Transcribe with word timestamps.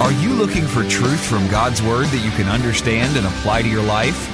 Are 0.00 0.12
you 0.12 0.32
looking 0.32 0.64
for 0.64 0.84
truth 0.84 1.26
from 1.26 1.48
God's 1.48 1.82
Word 1.82 2.06
that 2.06 2.24
you 2.24 2.30
can 2.30 2.46
understand 2.46 3.16
and 3.16 3.26
apply 3.26 3.62
to 3.62 3.68
your 3.68 3.82
life? 3.82 4.30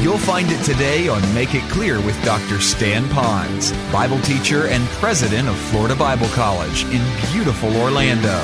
You'll 0.00 0.16
find 0.16 0.48
it 0.48 0.62
today 0.64 1.08
on 1.08 1.20
Make 1.34 1.56
It 1.56 1.68
Clear 1.72 2.00
with 2.00 2.14
Dr. 2.24 2.60
Stan 2.60 3.02
Ponz, 3.06 3.72
Bible 3.92 4.20
teacher 4.20 4.68
and 4.68 4.86
president 5.00 5.48
of 5.48 5.56
Florida 5.56 5.96
Bible 5.96 6.28
College 6.28 6.84
in 6.84 7.02
beautiful 7.32 7.76
Orlando. 7.78 8.38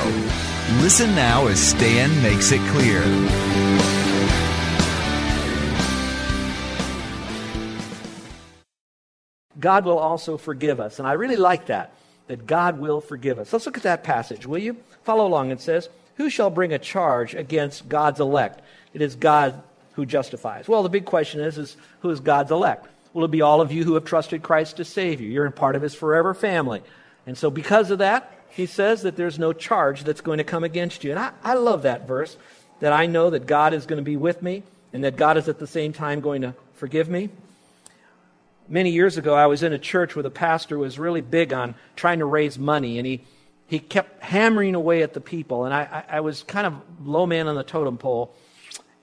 Listen 0.82 1.14
now 1.14 1.46
as 1.46 1.60
Stan 1.60 2.10
makes 2.24 2.50
it 2.50 2.60
clear. 2.72 3.02
God 9.60 9.84
will 9.84 10.00
also 10.00 10.36
forgive 10.36 10.80
us. 10.80 10.98
And 10.98 11.06
I 11.06 11.12
really 11.12 11.36
like 11.36 11.66
that, 11.66 11.94
that 12.26 12.48
God 12.48 12.80
will 12.80 13.00
forgive 13.00 13.38
us. 13.38 13.52
Let's 13.52 13.64
look 13.64 13.76
at 13.76 13.84
that 13.84 14.02
passage, 14.02 14.44
will 14.44 14.58
you? 14.58 14.76
Follow 15.04 15.24
along. 15.24 15.52
It 15.52 15.60
says, 15.60 15.88
Who 16.16 16.30
shall 16.30 16.50
bring 16.50 16.72
a 16.72 16.78
charge 16.78 17.34
against 17.34 17.88
God's 17.88 18.20
elect? 18.20 18.60
It 18.92 19.02
is 19.02 19.16
God 19.16 19.62
who 19.92 20.06
justifies. 20.06 20.68
Well, 20.68 20.82
the 20.82 20.88
big 20.88 21.04
question 21.04 21.40
is, 21.40 21.58
is 21.58 21.76
who 22.00 22.10
is 22.10 22.20
God's 22.20 22.50
elect? 22.50 22.86
Will 23.12 23.24
it 23.24 23.30
be 23.30 23.42
all 23.42 23.60
of 23.60 23.72
you 23.72 23.84
who 23.84 23.94
have 23.94 24.04
trusted 24.04 24.42
Christ 24.42 24.76
to 24.76 24.84
save 24.84 25.20
you? 25.20 25.28
You're 25.28 25.46
a 25.46 25.52
part 25.52 25.76
of 25.76 25.82
his 25.82 25.94
forever 25.94 26.34
family. 26.34 26.82
And 27.26 27.38
so 27.38 27.50
because 27.50 27.90
of 27.90 27.98
that, 27.98 28.32
he 28.50 28.66
says 28.66 29.02
that 29.02 29.16
there's 29.16 29.38
no 29.38 29.52
charge 29.52 30.04
that's 30.04 30.20
going 30.20 30.38
to 30.38 30.44
come 30.44 30.64
against 30.64 31.04
you. 31.04 31.10
And 31.10 31.18
I, 31.18 31.32
I 31.42 31.54
love 31.54 31.82
that 31.82 32.06
verse, 32.06 32.36
that 32.80 32.92
I 32.92 33.06
know 33.06 33.30
that 33.30 33.46
God 33.46 33.72
is 33.74 33.86
going 33.86 33.98
to 33.98 34.04
be 34.04 34.16
with 34.16 34.42
me 34.42 34.62
and 34.92 35.02
that 35.04 35.16
God 35.16 35.36
is 35.36 35.48
at 35.48 35.58
the 35.58 35.66
same 35.66 35.92
time 35.92 36.20
going 36.20 36.42
to 36.42 36.54
forgive 36.74 37.08
me. 37.08 37.30
Many 38.68 38.90
years 38.90 39.18
ago, 39.18 39.34
I 39.34 39.46
was 39.46 39.62
in 39.62 39.72
a 39.72 39.78
church 39.78 40.16
where 40.16 40.22
the 40.22 40.30
pastor 40.30 40.78
was 40.78 40.98
really 40.98 41.20
big 41.20 41.52
on 41.52 41.74
trying 41.96 42.20
to 42.20 42.24
raise 42.24 42.58
money, 42.58 42.98
and 42.98 43.06
he, 43.06 43.20
he 43.74 43.80
kept 43.80 44.22
hammering 44.22 44.74
away 44.74 45.02
at 45.02 45.12
the 45.12 45.20
people. 45.20 45.64
And 45.64 45.74
I, 45.74 46.04
I, 46.08 46.16
I 46.16 46.20
was 46.20 46.42
kind 46.44 46.66
of 46.66 46.74
low 47.04 47.26
man 47.26 47.48
on 47.48 47.56
the 47.56 47.64
totem 47.64 47.98
pole. 47.98 48.34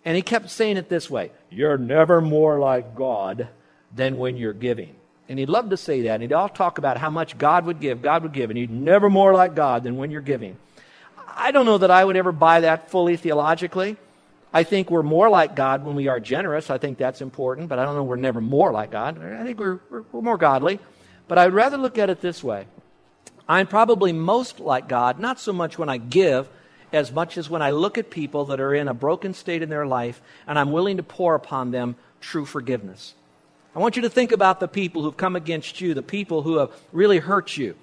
And 0.03 0.15
he 0.15 0.21
kept 0.21 0.49
saying 0.49 0.77
it 0.77 0.89
this 0.89 1.09
way 1.09 1.31
You're 1.49 1.77
never 1.77 2.21
more 2.21 2.57
like 2.57 2.95
God 2.95 3.49
than 3.93 4.17
when 4.17 4.37
you're 4.37 4.53
giving. 4.53 4.95
And 5.29 5.37
he'd 5.37 5.49
love 5.49 5.69
to 5.69 5.77
say 5.77 6.03
that. 6.03 6.15
And 6.15 6.23
he'd 6.23 6.33
all 6.33 6.49
talk 6.49 6.77
about 6.77 6.97
how 6.97 7.09
much 7.09 7.37
God 7.37 7.65
would 7.65 7.79
give, 7.79 8.01
God 8.01 8.23
would 8.23 8.33
give. 8.33 8.49
And 8.49 8.57
he'd 8.57 8.71
never 8.71 9.09
more 9.09 9.33
like 9.33 9.55
God 9.55 9.83
than 9.83 9.97
when 9.97 10.09
you're 10.09 10.21
giving. 10.21 10.57
I 11.27 11.51
don't 11.51 11.65
know 11.65 11.77
that 11.77 11.91
I 11.91 12.03
would 12.03 12.17
ever 12.17 12.31
buy 12.31 12.61
that 12.61 12.89
fully 12.89 13.15
theologically. 13.15 13.97
I 14.53 14.63
think 14.63 14.91
we're 14.91 15.03
more 15.03 15.29
like 15.29 15.55
God 15.55 15.85
when 15.85 15.95
we 15.95 16.09
are 16.09 16.19
generous. 16.19 16.69
I 16.69 16.77
think 16.77 16.97
that's 16.97 17.21
important, 17.21 17.69
but 17.69 17.79
I 17.79 17.85
don't 17.85 17.95
know 17.95 18.03
we're 18.03 18.17
never 18.17 18.41
more 18.41 18.73
like 18.73 18.91
God. 18.91 19.23
I 19.23 19.43
think 19.45 19.59
we're, 19.59 19.79
we're, 19.89 20.03
we're 20.11 20.21
more 20.21 20.37
godly. 20.37 20.79
But 21.29 21.37
I'd 21.37 21.53
rather 21.53 21.77
look 21.77 21.97
at 21.97 22.09
it 22.09 22.19
this 22.19 22.43
way 22.43 22.65
I'm 23.51 23.67
probably 23.67 24.13
most 24.13 24.61
like 24.61 24.87
God, 24.87 25.19
not 25.19 25.37
so 25.37 25.51
much 25.51 25.77
when 25.77 25.89
I 25.89 25.97
give, 25.97 26.47
as 26.93 27.11
much 27.11 27.37
as 27.37 27.49
when 27.49 27.61
I 27.61 27.71
look 27.71 27.97
at 27.97 28.09
people 28.09 28.45
that 28.45 28.61
are 28.61 28.73
in 28.73 28.87
a 28.87 28.93
broken 28.93 29.33
state 29.33 29.61
in 29.61 29.67
their 29.67 29.85
life 29.85 30.21
and 30.47 30.57
I'm 30.57 30.71
willing 30.71 30.95
to 30.97 31.03
pour 31.03 31.35
upon 31.35 31.71
them 31.71 31.97
true 32.21 32.45
forgiveness. 32.45 33.13
I 33.75 33.79
want 33.79 33.97
you 33.97 34.03
to 34.03 34.09
think 34.09 34.31
about 34.31 34.61
the 34.61 34.69
people 34.69 35.03
who've 35.03 35.17
come 35.17 35.35
against 35.35 35.81
you, 35.81 35.93
the 35.93 36.01
people 36.01 36.43
who 36.43 36.59
have 36.59 36.71
really 36.93 37.19
hurt 37.19 37.57
you. 37.57 37.75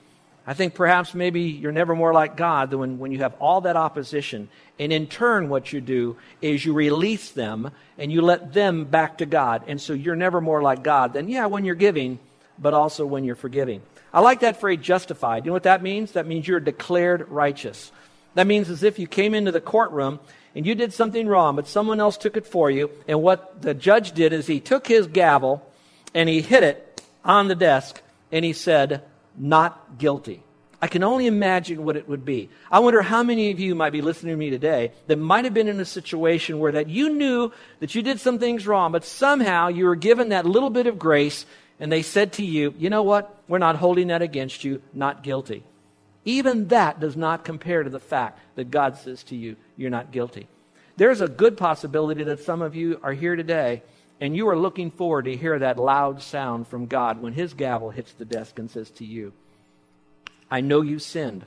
I 0.46 0.54
think 0.54 0.72
perhaps 0.72 1.12
maybe 1.12 1.42
you're 1.42 1.70
never 1.70 1.94
more 1.94 2.14
like 2.14 2.34
God 2.34 2.70
than 2.70 2.78
when, 2.78 2.98
when 2.98 3.12
you 3.12 3.18
have 3.18 3.34
all 3.38 3.60
that 3.60 3.76
opposition. 3.76 4.48
And 4.78 4.90
in 4.90 5.06
turn, 5.06 5.50
what 5.50 5.70
you 5.70 5.82
do 5.82 6.16
is 6.40 6.64
you 6.64 6.72
release 6.72 7.32
them 7.32 7.72
and 7.98 8.10
you 8.10 8.22
let 8.22 8.54
them 8.54 8.86
back 8.86 9.18
to 9.18 9.26
God. 9.26 9.64
And 9.66 9.78
so 9.78 9.92
you're 9.92 10.16
never 10.16 10.40
more 10.40 10.62
like 10.62 10.82
God 10.82 11.12
than, 11.12 11.28
yeah, 11.28 11.44
when 11.44 11.66
you're 11.66 11.74
giving, 11.74 12.18
but 12.58 12.72
also 12.72 13.04
when 13.04 13.24
you're 13.24 13.36
forgiving. 13.36 13.82
I 14.12 14.20
like 14.20 14.40
that 14.40 14.60
phrase 14.60 14.80
justified. 14.80 15.44
You 15.44 15.50
know 15.50 15.54
what 15.54 15.64
that 15.64 15.82
means? 15.82 16.12
That 16.12 16.26
means 16.26 16.48
you're 16.48 16.60
declared 16.60 17.28
righteous. 17.28 17.92
That 18.34 18.46
means 18.46 18.70
as 18.70 18.82
if 18.82 18.98
you 18.98 19.06
came 19.06 19.34
into 19.34 19.52
the 19.52 19.60
courtroom 19.60 20.20
and 20.54 20.66
you 20.66 20.74
did 20.74 20.92
something 20.92 21.26
wrong, 21.26 21.56
but 21.56 21.66
someone 21.66 22.00
else 22.00 22.16
took 22.16 22.36
it 22.36 22.46
for 22.46 22.70
you. 22.70 22.90
And 23.06 23.22
what 23.22 23.60
the 23.62 23.74
judge 23.74 24.12
did 24.12 24.32
is 24.32 24.46
he 24.46 24.60
took 24.60 24.86
his 24.86 25.06
gavel 25.06 25.70
and 26.14 26.28
he 26.28 26.40
hit 26.40 26.62
it 26.62 27.02
on 27.24 27.48
the 27.48 27.54
desk 27.54 28.00
and 28.32 28.44
he 28.44 28.52
said, 28.52 29.02
not 29.36 29.98
guilty. 29.98 30.42
I 30.80 30.86
can 30.86 31.02
only 31.02 31.26
imagine 31.26 31.84
what 31.84 31.96
it 31.96 32.08
would 32.08 32.24
be. 32.24 32.50
I 32.70 32.78
wonder 32.78 33.02
how 33.02 33.24
many 33.24 33.50
of 33.50 33.58
you 33.58 33.74
might 33.74 33.92
be 33.92 34.00
listening 34.00 34.34
to 34.34 34.38
me 34.38 34.50
today 34.50 34.92
that 35.08 35.16
might 35.16 35.44
have 35.44 35.54
been 35.54 35.66
in 35.66 35.80
a 35.80 35.84
situation 35.84 36.60
where 36.60 36.72
that 36.72 36.88
you 36.88 37.10
knew 37.10 37.52
that 37.80 37.96
you 37.96 38.02
did 38.02 38.20
some 38.20 38.38
things 38.38 38.66
wrong, 38.66 38.92
but 38.92 39.04
somehow 39.04 39.68
you 39.68 39.86
were 39.86 39.96
given 39.96 40.28
that 40.28 40.46
little 40.46 40.70
bit 40.70 40.86
of 40.86 40.98
grace 40.98 41.46
and 41.80 41.92
they 41.92 42.02
said 42.02 42.32
to 42.34 42.44
you, 42.44 42.74
you 42.78 42.90
know 42.90 43.02
what? 43.02 43.42
We're 43.46 43.58
not 43.58 43.76
holding 43.76 44.08
that 44.08 44.22
against 44.22 44.64
you, 44.64 44.82
not 44.92 45.22
guilty. 45.22 45.62
Even 46.24 46.68
that 46.68 47.00
does 47.00 47.16
not 47.16 47.44
compare 47.44 47.82
to 47.82 47.90
the 47.90 48.00
fact 48.00 48.40
that 48.56 48.70
God 48.70 48.98
says 48.98 49.22
to 49.24 49.36
you, 49.36 49.56
you're 49.76 49.90
not 49.90 50.10
guilty. 50.10 50.48
There's 50.96 51.20
a 51.20 51.28
good 51.28 51.56
possibility 51.56 52.24
that 52.24 52.40
some 52.40 52.60
of 52.60 52.74
you 52.74 52.98
are 53.02 53.12
here 53.12 53.36
today 53.36 53.82
and 54.20 54.36
you 54.36 54.48
are 54.48 54.58
looking 54.58 54.90
forward 54.90 55.26
to 55.26 55.36
hear 55.36 55.58
that 55.58 55.78
loud 55.78 56.20
sound 56.22 56.66
from 56.66 56.86
God 56.86 57.22
when 57.22 57.32
his 57.32 57.54
gavel 57.54 57.90
hits 57.90 58.12
the 58.12 58.24
desk 58.24 58.58
and 58.58 58.70
says 58.70 58.90
to 58.92 59.04
you, 59.04 59.32
I 60.50 60.60
know 60.60 60.82
you 60.82 60.98
sinned. 60.98 61.44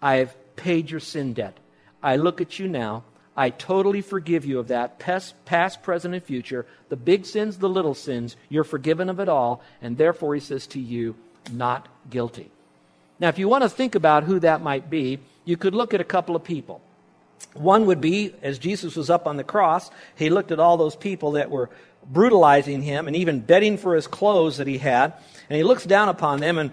I've 0.00 0.36
paid 0.54 0.90
your 0.90 1.00
sin 1.00 1.32
debt. 1.32 1.58
I 2.02 2.16
look 2.16 2.40
at 2.40 2.58
you 2.58 2.68
now. 2.68 3.02
I 3.36 3.50
totally 3.50 4.00
forgive 4.00 4.46
you 4.46 4.58
of 4.58 4.68
that, 4.68 4.98
past, 4.98 5.82
present, 5.82 6.14
and 6.14 6.24
future. 6.24 6.64
The 6.88 6.96
big 6.96 7.26
sins, 7.26 7.58
the 7.58 7.68
little 7.68 7.94
sins, 7.94 8.36
you're 8.48 8.64
forgiven 8.64 9.10
of 9.10 9.20
it 9.20 9.28
all. 9.28 9.62
And 9.82 9.98
therefore, 9.98 10.34
he 10.34 10.40
says 10.40 10.66
to 10.68 10.80
you, 10.80 11.14
not 11.52 11.86
guilty. 12.08 12.50
Now, 13.20 13.28
if 13.28 13.38
you 13.38 13.48
want 13.48 13.62
to 13.62 13.68
think 13.68 13.94
about 13.94 14.24
who 14.24 14.40
that 14.40 14.62
might 14.62 14.88
be, 14.88 15.18
you 15.44 15.56
could 15.56 15.74
look 15.74 15.92
at 15.92 16.00
a 16.00 16.04
couple 16.04 16.34
of 16.34 16.44
people. 16.44 16.80
One 17.52 17.86
would 17.86 18.00
be, 18.00 18.34
as 18.42 18.58
Jesus 18.58 18.96
was 18.96 19.10
up 19.10 19.26
on 19.26 19.36
the 19.36 19.44
cross, 19.44 19.90
he 20.16 20.30
looked 20.30 20.50
at 20.50 20.60
all 20.60 20.76
those 20.76 20.96
people 20.96 21.32
that 21.32 21.50
were 21.50 21.70
brutalizing 22.08 22.82
him 22.82 23.06
and 23.06 23.16
even 23.16 23.40
begging 23.40 23.78
for 23.78 23.94
his 23.94 24.06
clothes 24.06 24.56
that 24.56 24.66
he 24.66 24.78
had. 24.78 25.12
And 25.48 25.56
he 25.56 25.62
looks 25.62 25.84
down 25.84 26.08
upon 26.08 26.40
them, 26.40 26.58
and 26.58 26.70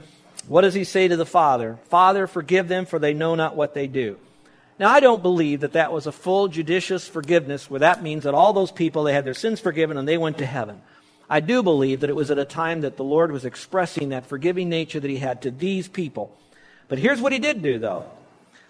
what 0.47 0.61
does 0.61 0.73
he 0.73 0.83
say 0.83 1.07
to 1.07 1.17
the 1.17 1.25
Father? 1.25 1.77
Father, 1.89 2.27
forgive 2.27 2.67
them, 2.67 2.85
for 2.85 2.99
they 2.99 3.13
know 3.13 3.35
not 3.35 3.55
what 3.55 3.73
they 3.73 3.87
do. 3.87 4.17
Now, 4.83 4.89
I 4.89 4.99
don't 4.99 5.23
believe 5.23 5.61
that 5.61 5.71
that 5.71 5.93
was 5.93 6.07
a 6.07 6.11
full 6.11 6.49
judicious 6.49 7.07
forgiveness, 7.07 7.69
where 7.69 7.79
that 7.79 8.03
means 8.03 8.25
that 8.25 8.33
all 8.33 8.51
those 8.51 8.69
people, 8.69 9.03
they 9.03 9.13
had 9.13 9.23
their 9.23 9.33
sins 9.33 9.61
forgiven 9.61 9.95
and 9.95 10.05
they 10.05 10.17
went 10.17 10.39
to 10.39 10.45
heaven. 10.45 10.81
I 11.29 11.39
do 11.39 11.63
believe 11.63 12.01
that 12.01 12.09
it 12.09 12.17
was 12.17 12.29
at 12.31 12.37
a 12.37 12.43
time 12.43 12.81
that 12.81 12.97
the 12.97 13.03
Lord 13.05 13.31
was 13.31 13.45
expressing 13.45 14.09
that 14.09 14.25
forgiving 14.25 14.67
nature 14.67 14.99
that 14.99 15.09
he 15.09 15.19
had 15.19 15.43
to 15.43 15.51
these 15.51 15.87
people. 15.87 16.37
But 16.89 16.99
here's 16.99 17.21
what 17.21 17.31
he 17.31 17.39
did 17.39 17.63
do, 17.63 17.79
though. 17.79 18.11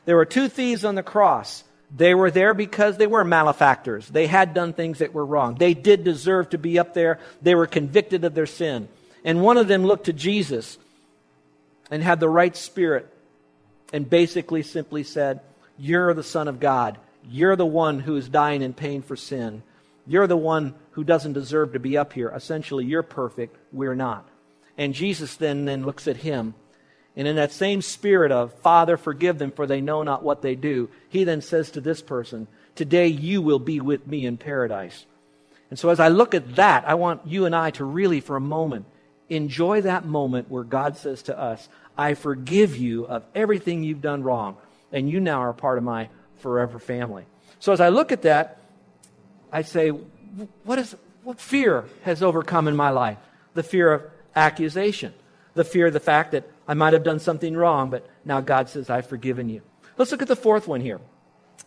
There 0.05 0.15
were 0.15 0.25
two 0.25 0.49
thieves 0.49 0.85
on 0.85 0.93
the 0.93 1.01
cross. 1.01 1.63
They 1.89 2.13
were 2.13 2.29
there 2.29 2.53
because 2.53 2.97
they 2.97 3.07
were 3.07 3.23
malefactors. 3.23 4.07
They 4.07 4.27
had 4.27 4.53
done 4.53 4.73
things 4.73 4.99
that 4.99 5.15
were 5.15 5.25
wrong. 5.25 5.55
They 5.55 5.73
did 5.73 6.03
deserve 6.03 6.51
to 6.51 6.59
be 6.59 6.77
up 6.77 6.93
there. 6.93 7.17
They 7.41 7.55
were 7.55 7.65
convicted 7.65 8.23
of 8.23 8.35
their 8.35 8.45
sin. 8.45 8.87
And 9.25 9.41
one 9.41 9.57
of 9.57 9.67
them 9.67 9.83
looked 9.83 10.05
to 10.05 10.13
Jesus 10.13 10.77
and 11.89 12.03
had 12.03 12.19
the 12.19 12.29
right 12.29 12.55
spirit 12.55 13.11
and 13.91 14.07
basically 14.07 14.61
simply 14.61 15.01
said, 15.01 15.39
You're 15.77 16.13
the 16.13 16.23
Son 16.23 16.47
of 16.47 16.59
God. 16.59 16.97
You're 17.29 17.55
the 17.55 17.65
one 17.65 17.99
who 17.99 18.15
is 18.15 18.29
dying 18.29 18.61
in 18.61 18.73
pain 18.73 19.01
for 19.01 19.15
sin. 19.15 19.63
You're 20.05 20.27
the 20.27 20.37
one 20.37 20.75
who 20.91 21.03
doesn't 21.03 21.33
deserve 21.33 21.73
to 21.73 21.79
be 21.79 21.97
up 21.97 22.13
here. 22.13 22.29
Essentially, 22.29 22.85
you're 22.85 23.03
perfect. 23.03 23.57
We're 23.71 23.95
not. 23.95 24.27
And 24.77 24.93
Jesus 24.93 25.35
then, 25.35 25.65
then 25.65 25.85
looks 25.85 26.07
at 26.07 26.17
him. 26.17 26.55
And 27.15 27.27
in 27.27 27.35
that 27.35 27.51
same 27.51 27.81
spirit 27.81 28.31
of, 28.31 28.53
Father, 28.55 28.97
forgive 28.97 29.37
them, 29.37 29.51
for 29.51 29.67
they 29.67 29.81
know 29.81 30.03
not 30.03 30.23
what 30.23 30.41
they 30.41 30.55
do, 30.55 30.89
he 31.09 31.23
then 31.23 31.41
says 31.41 31.71
to 31.71 31.81
this 31.81 32.01
person, 32.01 32.47
Today 32.75 33.07
you 33.07 33.41
will 33.41 33.59
be 33.59 33.79
with 33.79 34.07
me 34.07 34.25
in 34.25 34.37
paradise. 34.37 35.05
And 35.69 35.77
so 35.77 35.89
as 35.89 35.99
I 35.99 36.07
look 36.07 36.33
at 36.33 36.55
that, 36.55 36.87
I 36.87 36.95
want 36.95 37.25
you 37.25 37.45
and 37.45 37.55
I 37.55 37.71
to 37.71 37.85
really, 37.85 38.19
for 38.19 38.35
a 38.35 38.41
moment, 38.41 38.85
enjoy 39.29 39.81
that 39.81 40.05
moment 40.05 40.49
where 40.49 40.63
God 40.63 40.97
says 40.97 41.23
to 41.23 41.39
us, 41.39 41.69
I 41.97 42.15
forgive 42.15 42.75
you 42.75 43.05
of 43.05 43.23
everything 43.35 43.83
you've 43.83 44.01
done 44.01 44.23
wrong, 44.23 44.57
and 44.93 45.09
you 45.09 45.19
now 45.19 45.41
are 45.41 45.51
part 45.51 45.77
of 45.77 45.83
my 45.83 46.07
forever 46.37 46.79
family. 46.79 47.25
So 47.59 47.73
as 47.73 47.81
I 47.81 47.89
look 47.89 48.11
at 48.11 48.21
that, 48.21 48.59
I 49.51 49.63
say, 49.63 49.89
what, 49.89 50.79
is, 50.79 50.95
what 51.23 51.39
fear 51.39 51.85
has 52.03 52.23
overcome 52.23 52.67
in 52.67 52.75
my 52.75 52.91
life? 52.91 53.17
The 53.53 53.63
fear 53.63 53.91
of 53.91 54.03
accusation, 54.35 55.13
the 55.53 55.63
fear 55.63 55.87
of 55.87 55.93
the 55.93 55.99
fact 55.99 56.31
that 56.31 56.49
I 56.67 56.73
might 56.73 56.93
have 56.93 57.03
done 57.03 57.19
something 57.19 57.55
wrong, 57.55 57.89
but 57.89 58.07
now 58.23 58.41
God 58.41 58.69
says, 58.69 58.89
I've 58.89 59.07
forgiven 59.07 59.49
you. 59.49 59.61
Let's 59.97 60.11
look 60.11 60.21
at 60.21 60.27
the 60.27 60.35
fourth 60.35 60.67
one 60.67 60.81
here. 60.81 60.99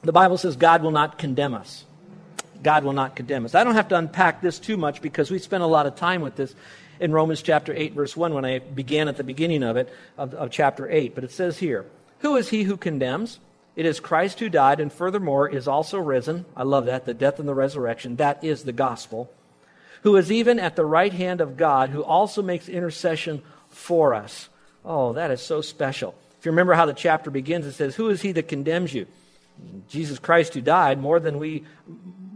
The 0.03 0.13
Bible 0.13 0.39
says 0.39 0.57
God 0.57 0.83
will 0.83 0.91
not 0.91 1.19
condemn 1.19 1.55
us. 1.55 1.85
God 2.63 2.85
will 2.85 2.93
not 2.93 3.15
condemn 3.15 3.45
us. 3.45 3.55
I 3.55 3.65
don't 3.65 3.75
have 3.75 3.89
to 3.89 3.97
unpack 3.97 4.41
this 4.41 4.59
too 4.59 4.77
much 4.77 5.01
because 5.01 5.31
we 5.31 5.39
spent 5.39 5.63
a 5.63 5.67
lot 5.67 5.87
of 5.87 5.97
time 5.97 6.23
with 6.23 6.37
this 6.37 6.55
in 6.99 7.13
Romans 7.13 7.43
chapter 7.43 7.73
8, 7.75 7.93
verse 7.93 8.17
1, 8.17 8.35
when 8.35 8.45
I 8.45 8.59
began 8.59 9.09
at 9.09 9.17
the 9.17 9.25
beginning 9.25 9.63
of 9.63 9.77
it, 9.77 9.93
of, 10.17 10.35
of 10.35 10.51
chapter 10.51 10.91
8. 10.91 11.15
But 11.15 11.25
it 11.25 11.31
says 11.31 11.59
here, 11.59 11.87
Who 12.21 12.37
is 12.37 12.49
he 12.49 12.65
who 12.65 12.77
condemns? 12.77 13.39
It 13.75 13.87
is 13.87 14.01
Christ 14.01 14.41
who 14.41 14.49
died 14.49 14.81
and 14.81 14.93
furthermore 14.93 15.49
is 15.49 15.69
also 15.69 15.99
risen. 15.99 16.47
I 16.57 16.63
love 16.63 16.87
that, 16.87 17.05
the 17.05 17.15
death 17.15 17.39
and 17.39 17.49
the 17.49 17.55
resurrection. 17.55 18.17
That 18.17 18.43
is 18.43 18.65
the 18.65 18.73
gospel. 18.73 19.31
Who 20.03 20.17
is 20.17 20.33
even 20.33 20.59
at 20.59 20.77
the 20.77 20.85
right 20.85 21.13
hand 21.13 21.41
of 21.41 21.57
God, 21.57 21.91
who 21.91 22.03
also 22.03 22.43
makes 22.43 22.69
intercession 22.69 23.43
for 23.69 24.15
us. 24.15 24.49
Oh, 24.85 25.13
that 25.13 25.31
is 25.31 25.43
so 25.43 25.61
special. 25.61 26.15
If 26.39 26.47
you 26.47 26.53
remember 26.53 26.75
how 26.75 26.87
the 26.87 26.95
chapter 26.95 27.31
begins, 27.31 27.67
it 27.67 27.73
says, 27.73 27.97
Who 27.97 28.09
is 28.09 28.23
he 28.23 28.33
that 28.33 28.49
condemns 28.49 28.95
you? 28.95 29.07
Jesus 29.89 30.19
Christ 30.19 30.55
who 30.55 30.61
died, 30.61 31.01
more 31.01 31.21
than 31.21 31.39
we 31.39 31.65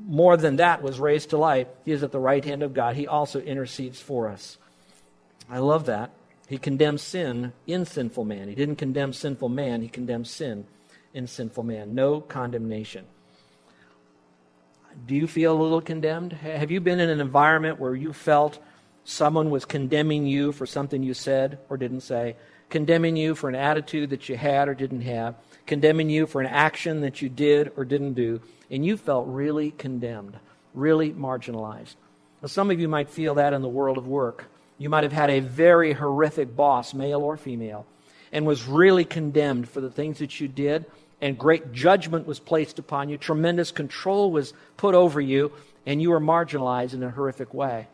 more 0.06 0.36
than 0.36 0.56
that 0.56 0.82
was 0.82 0.98
raised 0.98 1.30
to 1.30 1.36
life. 1.36 1.68
He 1.84 1.92
is 1.92 2.02
at 2.02 2.10
the 2.10 2.18
right 2.18 2.44
hand 2.44 2.64
of 2.64 2.74
God. 2.74 2.96
He 2.96 3.06
also 3.06 3.40
intercedes 3.40 4.00
for 4.00 4.28
us. 4.28 4.58
I 5.48 5.58
love 5.58 5.86
that. 5.86 6.10
He 6.50 6.58
condemns 6.58 7.00
sin 7.00 7.54
in 7.66 7.86
sinful 7.86 8.26
man. 8.26 8.48
He 8.48 8.54
didn't 8.54 8.76
condemn 8.76 9.14
sinful 9.14 9.48
man, 9.48 9.80
he 9.80 9.88
condemns 9.88 10.30
sin 10.30 10.66
in 11.14 11.26
sinful 11.26 11.62
man. 11.62 11.94
No 11.94 12.20
condemnation. 12.20 13.06
Do 15.06 15.14
you 15.14 15.26
feel 15.26 15.58
a 15.58 15.62
little 15.62 15.80
condemned? 15.80 16.34
Have 16.34 16.70
you 16.70 16.80
been 16.80 17.00
in 17.00 17.08
an 17.08 17.20
environment 17.20 17.80
where 17.80 17.94
you 17.94 18.12
felt 18.12 18.58
someone 19.04 19.48
was 19.48 19.64
condemning 19.64 20.26
you 20.26 20.52
for 20.52 20.66
something 20.66 21.02
you 21.02 21.14
said 21.14 21.58
or 21.70 21.78
didn't 21.78 22.00
say? 22.02 22.36
Condemning 22.68 23.16
you 23.16 23.34
for 23.34 23.48
an 23.48 23.54
attitude 23.54 24.10
that 24.10 24.28
you 24.28 24.36
had 24.36 24.68
or 24.68 24.74
didn't 24.74 25.02
have? 25.02 25.36
Condemning 25.66 26.10
you 26.10 26.26
for 26.26 26.40
an 26.40 26.46
action 26.46 27.00
that 27.00 27.22
you 27.22 27.30
did 27.30 27.72
or 27.76 27.84
didn't 27.86 28.14
do? 28.14 28.42
and 28.70 28.86
you 28.86 28.96
felt 28.96 29.26
really 29.26 29.72
condemned, 29.72 30.38
really 30.74 31.12
marginalized. 31.12 31.96
Now, 32.40 32.46
some 32.48 32.70
of 32.70 32.80
you 32.80 32.88
might 32.88 33.10
feel 33.10 33.34
that 33.34 33.52
in 33.52 33.62
the 33.62 33.68
world 33.68 33.98
of 33.98 34.06
work. 34.06 34.46
You 34.80 34.88
might 34.88 35.02
have 35.02 35.12
had 35.12 35.28
a 35.28 35.40
very 35.40 35.92
horrific 35.92 36.56
boss, 36.56 36.94
male 36.94 37.20
or 37.20 37.36
female, 37.36 37.84
and 38.32 38.46
was 38.46 38.66
really 38.66 39.04
condemned 39.04 39.68
for 39.68 39.82
the 39.82 39.90
things 39.90 40.20
that 40.20 40.40
you 40.40 40.48
did, 40.48 40.86
and 41.20 41.36
great 41.36 41.70
judgment 41.70 42.26
was 42.26 42.40
placed 42.40 42.78
upon 42.78 43.10
you, 43.10 43.18
tremendous 43.18 43.72
control 43.72 44.32
was 44.32 44.54
put 44.78 44.94
over 44.94 45.20
you, 45.20 45.52
and 45.84 46.00
you 46.00 46.08
were 46.08 46.20
marginalized 46.20 46.94
in 46.94 47.02
a 47.02 47.10
horrific 47.10 47.52
way. 47.52 47.88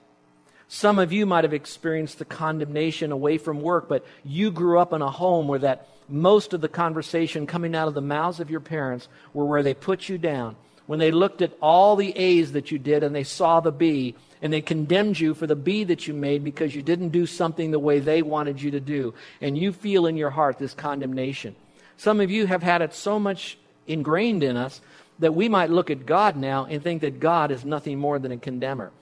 Some 0.69 1.01
of 1.01 1.13
you 1.13 1.27
might 1.27 1.43
have 1.43 1.53
experienced 1.53 2.21
the 2.21 2.25
condemnation 2.25 3.11
away 3.11 3.39
from 3.39 3.63
work, 3.63 3.89
but 3.89 4.07
you 4.25 4.53
grew 4.53 4.79
up 4.79 4.93
in 4.93 5.03
a 5.03 5.11
home 5.11 5.49
where 5.49 5.59
that 5.59 5.89
most 6.09 6.55
of 6.55 6.61
the 6.61 6.69
conversation 6.69 7.49
coming 7.49 7.75
out 7.75 7.89
of 7.89 7.95
the 7.95 8.01
mouths 8.01 8.39
of 8.39 8.49
your 8.49 8.61
parents 8.61 9.09
were 9.35 9.45
where 9.45 9.65
they 9.65 9.75
put 9.75 10.09
you 10.09 10.19
down 10.19 10.55
when 10.87 10.99
they 10.99 11.11
looked 11.11 11.43
at 11.43 11.57
all 11.61 11.97
the 11.97 12.17
A's 12.17 12.53
that 12.53 12.71
you 12.71 12.79
did 12.79 13.03
and 13.03 13.15
they 13.15 13.25
saw 13.25 13.61
the 13.61 13.73
B, 13.73 14.15
and 14.43 14.53
they 14.53 14.61
condemned 14.61 15.19
you 15.19 15.35
for 15.35 15.47
the 15.47 15.57
B 15.57 15.85
that 15.85 16.07
you 16.07 16.15
made 16.15 16.45
because 16.45 16.75
you 16.75 16.83
didn't 16.83 17.09
do 17.09 17.27
something 17.27 17.71
the 17.71 17.79
way 17.79 17.99
they 17.99 18.23
wanted 18.23 18.61
you 18.61 18.71
to 18.73 18.81
do. 18.81 19.15
And 19.41 19.57
you 19.57 19.73
feel 19.73 20.07
in 20.07 20.17
your 20.17 20.31
heart 20.31 20.59
this 20.59 20.75
condemnation. 20.75 21.57
Some 21.97 22.21
of 22.21 22.31
you 22.31 22.47
have 22.47 22.63
had 22.63 22.83
it 22.83 22.95
so 22.95 23.19
much 23.19 23.59
ingrained 23.87 24.43
in 24.43 24.57
us 24.57 24.81
that 25.19 25.35
we 25.35 25.49
might 25.49 25.71
look 25.71 25.91
at 25.91 26.07
God 26.07 26.37
now 26.37 26.67
and 26.67 26.83
think 26.83 27.01
that 27.01 27.21
God 27.21 27.51
is 27.51 27.65
nothing 27.65 27.99
more 27.99 28.19
than 28.19 28.33
a 28.33 28.37
condemner. 28.37 28.93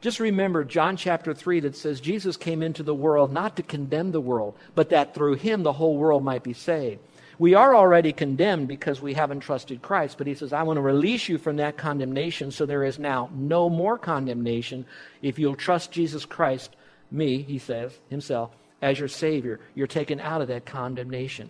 Just 0.00 0.18
remember 0.18 0.64
John 0.64 0.96
chapter 0.96 1.34
3 1.34 1.60
that 1.60 1.76
says 1.76 2.00
Jesus 2.00 2.36
came 2.36 2.62
into 2.62 2.82
the 2.82 2.94
world 2.94 3.32
not 3.32 3.56
to 3.56 3.62
condemn 3.62 4.12
the 4.12 4.20
world, 4.20 4.56
but 4.74 4.90
that 4.90 5.14
through 5.14 5.34
him 5.34 5.62
the 5.62 5.74
whole 5.74 5.96
world 5.96 6.24
might 6.24 6.42
be 6.42 6.54
saved. 6.54 7.00
We 7.40 7.54
are 7.54 7.74
already 7.74 8.12
condemned 8.12 8.68
because 8.68 9.00
we 9.00 9.14
haven't 9.14 9.40
trusted 9.40 9.80
Christ, 9.80 10.18
but 10.18 10.26
he 10.26 10.34
says, 10.34 10.52
I 10.52 10.62
want 10.62 10.76
to 10.76 10.82
release 10.82 11.26
you 11.26 11.38
from 11.38 11.56
that 11.56 11.78
condemnation 11.78 12.50
so 12.50 12.66
there 12.66 12.84
is 12.84 12.98
now 12.98 13.30
no 13.32 13.70
more 13.70 13.96
condemnation 13.96 14.84
if 15.22 15.38
you'll 15.38 15.56
trust 15.56 15.90
Jesus 15.90 16.26
Christ, 16.26 16.76
me, 17.10 17.40
he 17.40 17.56
says 17.56 17.98
himself, 18.10 18.50
as 18.82 18.98
your 18.98 19.08
Savior. 19.08 19.58
You're 19.74 19.86
taken 19.86 20.20
out 20.20 20.42
of 20.42 20.48
that 20.48 20.66
condemnation. 20.66 21.48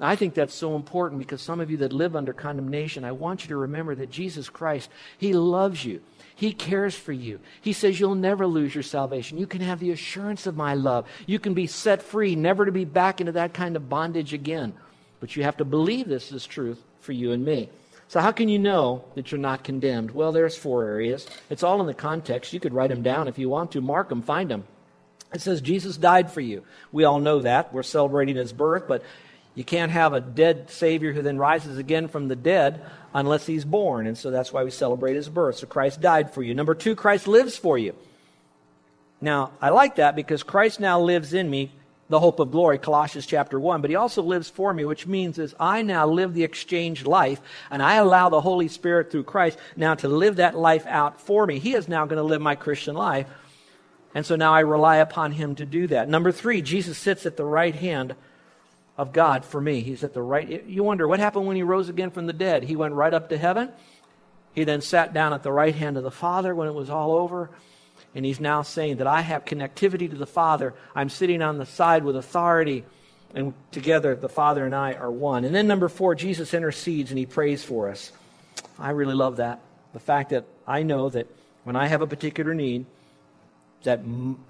I 0.00 0.16
think 0.16 0.32
that's 0.32 0.54
so 0.54 0.74
important 0.74 1.18
because 1.18 1.42
some 1.42 1.60
of 1.60 1.70
you 1.70 1.76
that 1.78 1.92
live 1.92 2.16
under 2.16 2.32
condemnation, 2.32 3.04
I 3.04 3.12
want 3.12 3.44
you 3.44 3.48
to 3.48 3.56
remember 3.56 3.94
that 3.94 4.10
Jesus 4.10 4.48
Christ, 4.48 4.88
He 5.18 5.34
loves 5.34 5.84
you. 5.84 6.00
He 6.34 6.54
cares 6.54 6.94
for 6.94 7.12
you. 7.12 7.40
He 7.60 7.74
says 7.74 8.00
you'll 8.00 8.14
never 8.14 8.46
lose 8.46 8.74
your 8.74 8.82
salvation. 8.82 9.36
You 9.36 9.46
can 9.46 9.60
have 9.60 9.80
the 9.80 9.90
assurance 9.90 10.46
of 10.46 10.56
my 10.56 10.72
love. 10.72 11.06
You 11.26 11.38
can 11.38 11.52
be 11.52 11.66
set 11.66 12.02
free, 12.02 12.36
never 12.36 12.64
to 12.64 12.72
be 12.72 12.86
back 12.86 13.20
into 13.20 13.32
that 13.32 13.52
kind 13.52 13.76
of 13.76 13.90
bondage 13.90 14.32
again. 14.32 14.72
But 15.20 15.36
you 15.36 15.44
have 15.44 15.56
to 15.58 15.64
believe 15.64 16.08
this 16.08 16.32
is 16.32 16.46
truth 16.46 16.82
for 17.00 17.12
you 17.12 17.32
and 17.32 17.44
me. 17.44 17.68
So, 18.08 18.20
how 18.20 18.30
can 18.30 18.48
you 18.48 18.58
know 18.58 19.04
that 19.14 19.32
you're 19.32 19.40
not 19.40 19.64
condemned? 19.64 20.12
Well, 20.12 20.30
there's 20.30 20.56
four 20.56 20.84
areas. 20.84 21.26
It's 21.50 21.62
all 21.62 21.80
in 21.80 21.86
the 21.86 21.94
context. 21.94 22.52
You 22.52 22.60
could 22.60 22.74
write 22.74 22.90
them 22.90 23.02
down 23.02 23.26
if 23.26 23.38
you 23.38 23.48
want 23.48 23.72
to, 23.72 23.80
mark 23.80 24.08
them, 24.08 24.22
find 24.22 24.50
them. 24.50 24.64
It 25.34 25.40
says 25.40 25.60
Jesus 25.60 25.96
died 25.96 26.30
for 26.30 26.40
you. 26.40 26.62
We 26.92 27.04
all 27.04 27.18
know 27.18 27.40
that. 27.40 27.72
We're 27.72 27.82
celebrating 27.82 28.36
his 28.36 28.52
birth, 28.52 28.84
but 28.86 29.02
you 29.56 29.64
can't 29.64 29.90
have 29.90 30.12
a 30.12 30.20
dead 30.20 30.70
Savior 30.70 31.12
who 31.12 31.22
then 31.22 31.38
rises 31.38 31.78
again 31.78 32.06
from 32.08 32.28
the 32.28 32.36
dead 32.36 32.84
unless 33.12 33.46
he's 33.46 33.64
born. 33.64 34.06
And 34.06 34.16
so 34.16 34.30
that's 34.30 34.52
why 34.52 34.62
we 34.62 34.70
celebrate 34.70 35.16
his 35.16 35.28
birth. 35.28 35.56
So 35.56 35.66
Christ 35.66 36.00
died 36.00 36.32
for 36.32 36.42
you. 36.42 36.54
Number 36.54 36.74
two, 36.74 36.94
Christ 36.94 37.26
lives 37.26 37.56
for 37.56 37.76
you. 37.76 37.94
Now, 39.20 39.52
I 39.60 39.70
like 39.70 39.96
that 39.96 40.14
because 40.14 40.42
Christ 40.42 40.78
now 40.78 41.00
lives 41.00 41.32
in 41.32 41.50
me 41.50 41.72
the 42.08 42.20
hope 42.20 42.38
of 42.38 42.52
glory, 42.52 42.78
Colossians 42.78 43.26
chapter 43.26 43.58
1, 43.58 43.80
but 43.80 43.90
he 43.90 43.96
also 43.96 44.22
lives 44.22 44.48
for 44.48 44.72
me, 44.72 44.84
which 44.84 45.06
means 45.06 45.38
is 45.38 45.54
I 45.58 45.82
now 45.82 46.06
live 46.06 46.34
the 46.34 46.44
exchange 46.44 47.04
life 47.04 47.40
and 47.70 47.82
I 47.82 47.96
allow 47.96 48.28
the 48.28 48.40
Holy 48.40 48.68
Spirit 48.68 49.10
through 49.10 49.24
Christ 49.24 49.58
now 49.76 49.94
to 49.96 50.08
live 50.08 50.36
that 50.36 50.56
life 50.56 50.86
out 50.86 51.20
for 51.20 51.46
me. 51.46 51.58
He 51.58 51.74
is 51.74 51.88
now 51.88 52.06
going 52.06 52.18
to 52.18 52.22
live 52.22 52.40
my 52.40 52.54
Christian 52.54 52.94
life. 52.94 53.26
And 54.14 54.24
so 54.24 54.36
now 54.36 54.54
I 54.54 54.60
rely 54.60 54.96
upon 54.96 55.32
him 55.32 55.56
to 55.56 55.66
do 55.66 55.88
that. 55.88 56.08
Number 56.08 56.32
three, 56.32 56.62
Jesus 56.62 56.96
sits 56.96 57.26
at 57.26 57.36
the 57.36 57.44
right 57.44 57.74
hand 57.74 58.14
of 58.96 59.12
God 59.12 59.44
for 59.44 59.60
me. 59.60 59.80
He's 59.80 60.04
at 60.04 60.14
the 60.14 60.22
right. 60.22 60.64
You 60.64 60.84
wonder 60.84 61.06
what 61.06 61.20
happened 61.20 61.46
when 61.46 61.56
he 61.56 61.62
rose 61.62 61.88
again 61.88 62.10
from 62.10 62.26
the 62.26 62.32
dead? 62.32 62.62
He 62.62 62.76
went 62.76 62.94
right 62.94 63.12
up 63.12 63.28
to 63.28 63.36
heaven. 63.36 63.70
He 64.54 64.64
then 64.64 64.80
sat 64.80 65.12
down 65.12 65.34
at 65.34 65.42
the 65.42 65.52
right 65.52 65.74
hand 65.74 65.98
of 65.98 66.02
the 66.02 66.10
Father 66.10 66.54
when 66.54 66.68
it 66.68 66.74
was 66.74 66.88
all 66.88 67.14
over. 67.14 67.50
And 68.16 68.24
he's 68.24 68.40
now 68.40 68.62
saying 68.62 68.96
that 68.96 69.06
I 69.06 69.20
have 69.20 69.44
connectivity 69.44 70.08
to 70.08 70.16
the 70.16 70.26
Father. 70.26 70.72
I'm 70.94 71.10
sitting 71.10 71.42
on 71.42 71.58
the 71.58 71.66
side 71.66 72.02
with 72.02 72.16
authority. 72.16 72.86
And 73.34 73.52
together, 73.70 74.16
the 74.16 74.30
Father 74.30 74.64
and 74.64 74.74
I 74.74 74.94
are 74.94 75.10
one. 75.10 75.44
And 75.44 75.54
then, 75.54 75.66
number 75.66 75.90
four, 75.90 76.14
Jesus 76.14 76.54
intercedes 76.54 77.10
and 77.10 77.18
he 77.18 77.26
prays 77.26 77.62
for 77.62 77.90
us. 77.90 78.10
I 78.78 78.90
really 78.90 79.14
love 79.14 79.36
that. 79.36 79.60
The 79.92 80.00
fact 80.00 80.30
that 80.30 80.46
I 80.66 80.82
know 80.82 81.10
that 81.10 81.26
when 81.64 81.76
I 81.76 81.88
have 81.88 82.00
a 82.00 82.06
particular 82.06 82.54
need, 82.54 82.86
that 83.82 84.00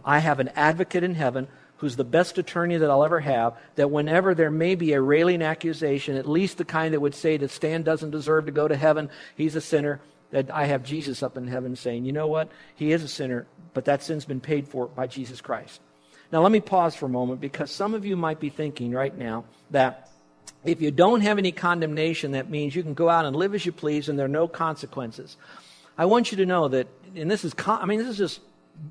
I 0.05 0.21
have 0.21 0.38
an 0.38 0.50
advocate 0.55 1.02
in 1.02 1.17
heaven 1.17 1.49
who's 1.79 1.97
the 1.97 2.05
best 2.05 2.38
attorney 2.38 2.76
that 2.76 2.88
I'll 2.88 3.05
ever 3.05 3.19
have, 3.19 3.55
that 3.75 3.90
whenever 3.90 4.33
there 4.33 4.50
may 4.50 4.76
be 4.76 4.93
a 4.93 5.00
railing 5.00 5.43
accusation, 5.43 6.17
at 6.17 6.29
least 6.29 6.59
the 6.59 6.64
kind 6.64 6.95
that 6.95 7.00
would 7.00 7.17
say 7.17 7.37
that 7.37 7.50
Stan 7.50 7.83
doesn't 7.83 8.12
deserve 8.12 8.47
to 8.47 8.52
go 8.52 8.69
to 8.69 8.76
heaven, 8.76 9.11
he's 9.37 9.57
a 9.57 9.61
sinner, 9.61 10.00
that 10.30 10.50
I 10.50 10.66
have 10.66 10.83
Jesus 10.83 11.23
up 11.23 11.37
in 11.37 11.47
heaven 11.47 11.76
saying, 11.76 12.04
you 12.04 12.12
know 12.12 12.26
what? 12.26 12.50
He 12.75 12.92
is 12.92 13.02
a 13.02 13.09
sinner, 13.09 13.47
but 13.75 13.85
that 13.85 14.02
sin's 14.02 14.25
been 14.25 14.40
paid 14.40 14.68
for 14.68 14.87
by 14.87 15.06
Jesus 15.06 15.40
Christ. 15.40 15.80
Now, 16.33 16.42
let 16.42 16.50
me 16.50 16.61
pause 16.61 16.97
for 16.97 17.06
a 17.06 17.11
moment 17.11 17.40
because 17.40 17.71
some 17.71 17.95
of 17.95 18.04
you 18.04 18.16
might 18.16 18.40
be 18.40 18.50
thinking 18.50 18.90
right 18.90 19.16
now 19.16 19.45
that 19.71 20.11
if 20.64 20.83
you 20.83 20.90
don't 20.90 21.21
have 21.21 21.38
any 21.38 21.52
condemnation, 21.52 22.33
that 22.33 22.50
means 22.50 22.75
you 22.75 22.83
can 22.83 22.95
go 22.95 23.09
out 23.09 23.25
and 23.25 23.37
live 23.37 23.54
as 23.54 23.64
you 23.64 23.73
please 23.73 24.09
and 24.09 24.18
there 24.18 24.26
are 24.26 24.28
no 24.28 24.49
consequences. 24.49 25.37
I 25.97 26.06
want 26.06 26.30
you 26.33 26.38
to 26.38 26.47
know 26.47 26.68
that, 26.68 26.88
and 27.14 27.30
this 27.30 27.45
is, 27.45 27.54
I 27.66 27.87
mean, 27.87 27.99
this 27.99 28.09
is 28.09 28.18
just, 28.18 28.40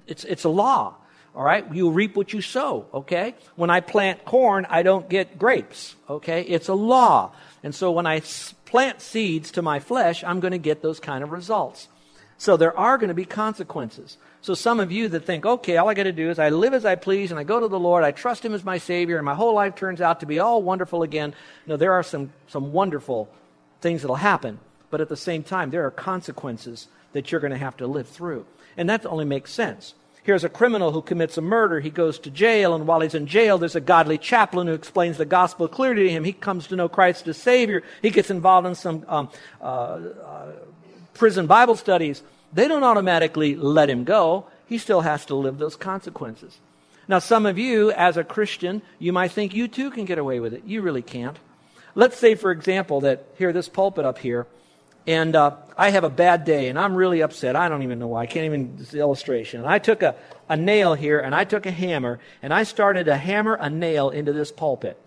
it's, 0.07 0.23
it's 0.23 0.45
a 0.45 0.49
law. 0.49 0.95
All 1.35 1.43
right? 1.43 1.65
You 1.73 1.91
reap 1.91 2.15
what 2.15 2.31
you 2.31 2.39
sow, 2.39 2.85
okay? 2.93 3.35
When 3.57 3.69
I 3.69 3.81
plant 3.81 4.23
corn, 4.23 4.65
I 4.69 4.83
don't 4.83 5.09
get 5.09 5.37
grapes, 5.37 5.95
okay? 6.09 6.41
It's 6.43 6.69
a 6.69 6.73
law. 6.73 7.33
And 7.61 7.75
so 7.75 7.91
when 7.91 8.07
I 8.07 8.21
plant 8.75 8.99
seeds 8.99 9.51
to 9.51 9.61
my 9.61 9.79
flesh, 9.79 10.21
I'm 10.21 10.41
going 10.41 10.51
to 10.51 10.57
get 10.57 10.81
those 10.81 10.99
kind 10.99 11.23
of 11.23 11.31
results. 11.31 11.87
So 12.37 12.57
there 12.57 12.77
are 12.77 12.97
going 12.97 13.07
to 13.07 13.13
be 13.13 13.23
consequences. 13.23 14.17
So 14.41 14.53
some 14.53 14.81
of 14.81 14.91
you 14.91 15.07
that 15.07 15.25
think, 15.25 15.45
okay, 15.45 15.77
all 15.77 15.87
I 15.87 15.93
got 15.93 16.03
to 16.03 16.11
do 16.11 16.29
is 16.29 16.39
I 16.39 16.49
live 16.49 16.73
as 16.73 16.83
I 16.83 16.95
please 16.95 17.31
and 17.31 17.39
I 17.39 17.45
go 17.45 17.57
to 17.57 17.69
the 17.69 17.79
Lord, 17.79 18.03
I 18.03 18.11
trust 18.11 18.43
Him 18.43 18.53
as 18.53 18.65
my 18.65 18.77
Savior, 18.77 19.15
and 19.15 19.25
my 19.25 19.33
whole 19.33 19.53
life 19.53 19.75
turns 19.75 20.01
out 20.01 20.19
to 20.19 20.25
be 20.25 20.39
all 20.39 20.61
wonderful 20.61 21.03
again. 21.03 21.33
No, 21.65 21.77
there 21.77 21.93
are 21.93 22.03
some, 22.03 22.33
some 22.49 22.73
wonderful 22.73 23.29
things 23.79 24.01
that'll 24.01 24.17
happen. 24.17 24.59
But 24.89 24.99
at 24.99 25.07
the 25.07 25.15
same 25.15 25.43
time, 25.43 25.69
there 25.69 25.85
are 25.85 25.91
consequences 25.91 26.89
that 27.13 27.31
you're 27.31 27.39
going 27.39 27.53
to 27.53 27.57
have 27.57 27.77
to 27.77 27.87
live 27.87 28.09
through. 28.09 28.45
And 28.75 28.89
that 28.89 29.05
only 29.05 29.23
makes 29.23 29.53
sense. 29.53 29.95
Here's 30.25 30.43
a 30.43 30.49
criminal 30.49 30.91
who 30.91 31.03
commits 31.03 31.37
a 31.37 31.41
murder. 31.41 31.79
He 31.79 31.91
goes 31.91 32.17
to 32.17 32.31
jail, 32.31 32.73
and 32.73 32.87
while 32.87 33.01
he's 33.01 33.13
in 33.13 33.27
jail, 33.27 33.59
there's 33.59 33.75
a 33.75 33.79
godly 33.79 34.17
chaplain 34.17 34.65
who 34.65 34.73
explains 34.73 35.17
the 35.17 35.25
gospel 35.25 35.67
clearly 35.67 36.05
to 36.05 36.09
him. 36.09 36.23
He 36.23 36.33
comes 36.33 36.65
to 36.67 36.75
know 36.75 36.89
Christ 36.89 37.27
as 37.27 37.37
Savior. 37.37 37.83
He 38.01 38.09
gets 38.09 38.31
involved 38.31 38.65
in 38.65 38.73
some 38.73 39.05
um, 39.07 39.29
uh, 39.61 39.65
uh, 39.65 40.51
prison 41.13 41.45
Bible 41.45 41.75
studies. 41.75 42.23
They 42.51 42.67
don't 42.67 42.83
automatically 42.83 43.55
let 43.55 43.87
him 43.87 44.03
go. 44.03 44.47
He 44.65 44.79
still 44.79 45.01
has 45.01 45.27
to 45.27 45.35
live 45.35 45.59
those 45.59 45.75
consequences. 45.75 46.57
Now, 47.07 47.19
some 47.19 47.45
of 47.45 47.59
you, 47.59 47.91
as 47.91 48.17
a 48.17 48.23
Christian, 48.23 48.81
you 48.97 49.13
might 49.13 49.31
think 49.31 49.53
you 49.53 49.67
too 49.67 49.91
can 49.91 50.05
get 50.05 50.17
away 50.17 50.39
with 50.39 50.55
it. 50.55 50.63
You 50.65 50.81
really 50.81 51.03
can't. 51.03 51.37
Let's 51.93 52.17
say, 52.17 52.33
for 52.33 52.49
example, 52.49 53.01
that 53.01 53.27
here, 53.37 53.53
this 53.53 53.69
pulpit 53.69 54.05
up 54.05 54.17
here, 54.17 54.47
and 55.07 55.35
uh, 55.35 55.55
I 55.77 55.89
have 55.89 56.03
a 56.03 56.09
bad 56.09 56.45
day, 56.45 56.67
and 56.67 56.79
I'm 56.79 56.95
really 56.95 57.21
upset. 57.21 57.55
I 57.55 57.69
don't 57.69 57.83
even 57.83 57.99
know 57.99 58.07
why. 58.07 58.23
I 58.23 58.25
can't 58.25 58.45
even, 58.45 58.77
this 58.77 58.93
illustration. 58.93 59.61
And 59.61 59.69
I 59.69 59.79
took 59.79 60.01
a, 60.01 60.15
a 60.49 60.57
nail 60.57 60.93
here, 60.93 61.19
and 61.19 61.35
I 61.35 61.43
took 61.43 61.65
a 61.65 61.71
hammer, 61.71 62.19
and 62.41 62.53
I 62.53 62.63
started 62.63 63.05
to 63.05 63.17
hammer 63.17 63.55
a 63.55 63.69
nail 63.69 64.09
into 64.09 64.33
this 64.33 64.51
pulpit. 64.51 64.99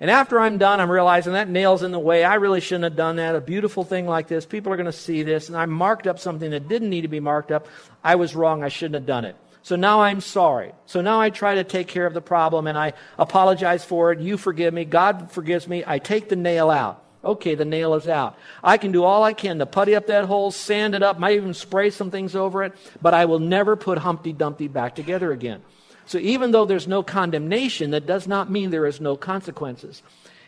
And 0.00 0.10
after 0.10 0.38
I'm 0.38 0.58
done, 0.58 0.80
I'm 0.80 0.90
realizing 0.90 1.32
that 1.32 1.48
nail's 1.48 1.82
in 1.82 1.92
the 1.92 1.98
way. 1.98 2.24
I 2.24 2.34
really 2.34 2.60
shouldn't 2.60 2.84
have 2.84 2.96
done 2.96 3.16
that. 3.16 3.36
A 3.36 3.40
beautiful 3.40 3.84
thing 3.84 4.06
like 4.06 4.28
this, 4.28 4.44
people 4.44 4.72
are 4.72 4.76
going 4.76 4.86
to 4.86 4.92
see 4.92 5.22
this, 5.22 5.48
and 5.48 5.56
I 5.56 5.66
marked 5.66 6.06
up 6.06 6.18
something 6.18 6.50
that 6.50 6.68
didn't 6.68 6.90
need 6.90 7.02
to 7.02 7.08
be 7.08 7.20
marked 7.20 7.50
up. 7.50 7.66
I 8.02 8.16
was 8.16 8.34
wrong. 8.34 8.62
I 8.62 8.68
shouldn't 8.68 8.94
have 8.94 9.06
done 9.06 9.24
it. 9.24 9.36
So 9.62 9.76
now 9.76 10.02
I'm 10.02 10.20
sorry. 10.20 10.72
So 10.84 11.00
now 11.00 11.20
I 11.20 11.30
try 11.30 11.54
to 11.54 11.64
take 11.64 11.88
care 11.88 12.04
of 12.04 12.12
the 12.12 12.20
problem 12.20 12.66
and 12.66 12.76
I 12.76 12.92
apologize 13.18 13.82
for 13.82 14.12
it. 14.12 14.20
You 14.20 14.36
forgive 14.36 14.74
me. 14.74 14.84
God 14.84 15.32
forgives 15.32 15.66
me. 15.66 15.82
I 15.86 15.98
take 15.98 16.28
the 16.28 16.36
nail 16.36 16.70
out. 16.70 17.02
Okay, 17.24 17.54
the 17.54 17.64
nail 17.64 17.94
is 17.94 18.08
out. 18.08 18.36
I 18.62 18.76
can 18.76 18.92
do 18.92 19.04
all 19.04 19.22
I 19.22 19.32
can 19.32 19.58
to 19.58 19.66
putty 19.66 19.94
up 19.94 20.06
that 20.08 20.26
hole, 20.26 20.50
sand 20.50 20.94
it 20.94 21.02
up, 21.02 21.18
might 21.18 21.36
even 21.36 21.54
spray 21.54 21.90
some 21.90 22.10
things 22.10 22.36
over 22.36 22.64
it, 22.64 22.74
but 23.00 23.14
I 23.14 23.24
will 23.24 23.38
never 23.38 23.76
put 23.76 23.98
Humpty 23.98 24.32
Dumpty 24.32 24.68
back 24.68 24.94
together 24.94 25.32
again. 25.32 25.62
So 26.06 26.18
even 26.18 26.50
though 26.50 26.66
there's 26.66 26.86
no 26.86 27.02
condemnation, 27.02 27.92
that 27.92 28.06
does 28.06 28.26
not 28.26 28.50
mean 28.50 28.70
there 28.70 28.86
is 28.86 29.00
no 29.00 29.16
consequences. 29.16 30.02